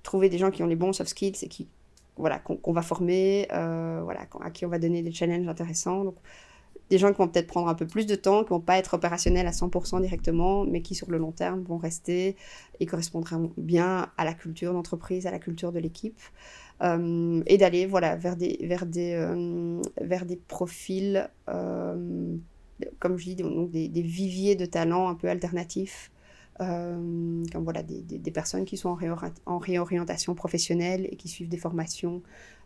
trouver 0.02 0.28
des 0.28 0.38
gens 0.38 0.50
qui 0.50 0.62
ont 0.62 0.66
les 0.66 0.76
bons 0.76 0.92
soft 0.92 1.10
skills 1.10 1.36
et 1.42 1.48
qui 1.48 1.68
voilà 2.16 2.38
qu'on 2.38 2.72
va 2.72 2.82
former, 2.82 3.46
voilà 3.50 4.26
à 4.40 4.50
qui 4.50 4.66
on 4.66 4.68
va 4.68 4.78
donner 4.78 5.02
des 5.02 5.12
challenges 5.12 5.48
intéressants. 5.48 6.14
Des 6.92 6.98
gens 6.98 7.10
qui 7.10 7.18
vont 7.18 7.28
peut-être 7.28 7.46
prendre 7.46 7.68
un 7.68 7.74
peu 7.74 7.86
plus 7.86 8.04
de 8.04 8.14
temps, 8.14 8.44
qui 8.44 8.50
vont 8.50 8.60
pas 8.60 8.76
être 8.76 8.92
opérationnels 8.92 9.46
à 9.46 9.50
100% 9.50 10.02
directement, 10.02 10.66
mais 10.66 10.82
qui 10.82 10.94
sur 10.94 11.10
le 11.10 11.16
long 11.16 11.32
terme 11.32 11.62
vont 11.62 11.78
rester 11.78 12.36
et 12.80 12.86
correspondront 12.86 13.50
bien 13.56 14.10
à 14.18 14.26
la 14.26 14.34
culture 14.34 14.74
d'entreprise, 14.74 15.26
à 15.26 15.30
la 15.30 15.38
culture 15.38 15.72
de 15.72 15.78
l'équipe. 15.78 16.20
Euh, 16.82 17.42
et 17.46 17.56
d'aller 17.56 17.86
voilà, 17.86 18.16
vers, 18.16 18.36
des, 18.36 18.58
vers, 18.62 18.84
des, 18.84 19.14
euh, 19.14 19.80
vers 20.02 20.26
des 20.26 20.36
profils, 20.36 21.30
euh, 21.48 22.36
comme 22.98 23.16
je 23.16 23.24
dis, 23.24 23.36
donc 23.36 23.70
des, 23.70 23.88
viviers 23.88 24.54
de 24.54 24.66
talents 24.66 25.08
un 25.08 25.14
peu 25.14 25.30
alternatifs. 25.30 26.10
comme 26.58 27.44
voilà, 27.54 27.82
des, 27.82 28.02
des, 28.02 28.30
personnes 28.30 28.66
qui 28.66 28.76
sont 28.76 28.98
en 29.46 29.58
réorientation 29.58 30.34
professionnelle 30.34 31.08
et 31.10 31.16
qui 31.16 31.28
suivent 31.28 31.48
des 31.48 31.56
formations 31.56 32.22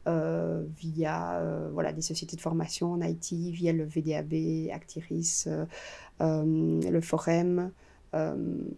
euh, 0.06 0.62
via 0.76 1.40
euh, 1.40 1.68
voilà, 1.72 1.92
des 1.92 2.00
sociétés 2.00 2.36
de 2.36 2.40
formation 2.40 2.92
en 2.92 3.02
IT, 3.02 3.32
via 3.32 3.72
le 3.72 3.84
VDAB, 3.84 4.70
Actiris, 4.72 5.48
euh, 5.48 5.66
le 6.90 7.00
Forum. 7.00 7.72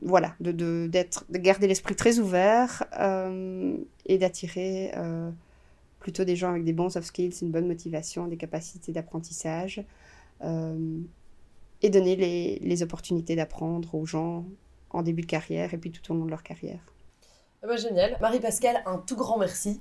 voilà, 0.01 0.35
de, 0.41 0.53
de, 0.53 0.91
de, 0.91 1.39
garder 1.39 1.67
l'esprit 1.69 1.95
très 1.95 2.19
ouvert 2.19 2.85
et 4.07 4.19
d'attirer 4.19 4.93
plutôt 6.01 6.25
des 6.25 6.35
gens 6.35 6.51
avec 6.51 6.65
des 6.65 6.73
bons 6.73 6.89
soft 6.89 7.07
skills, 7.07 7.35
une 7.43 7.51
bonne 7.51 7.69
motivation, 7.69 8.27
des 8.27 8.37
capacités 8.37 8.93
d'apprentissage 8.93 9.85
et 10.41 11.91
donner 11.91 12.17
les, 12.17 12.59
les 12.61 12.83
opportunités 12.83 13.37
d'apprendre 13.37 13.95
aux 13.95 14.07
gens 14.07 14.47
en 14.91 15.03
début 15.03 15.23
de 15.23 15.27
carrière 15.27 15.75
et 15.75 15.79
puis 15.79 15.91
tout 15.91 16.11
au 16.11 16.17
long 16.17 16.25
de 16.25 16.31
leur 16.31 16.43
carrière. 16.43 16.81
Ah 17.63 17.67
bah, 17.67 17.77
génial. 17.77 18.17
Marie-Pascale, 18.21 18.83
un 18.87 18.99
tout 18.99 19.17
grand 19.17 19.39
merci 19.39 19.81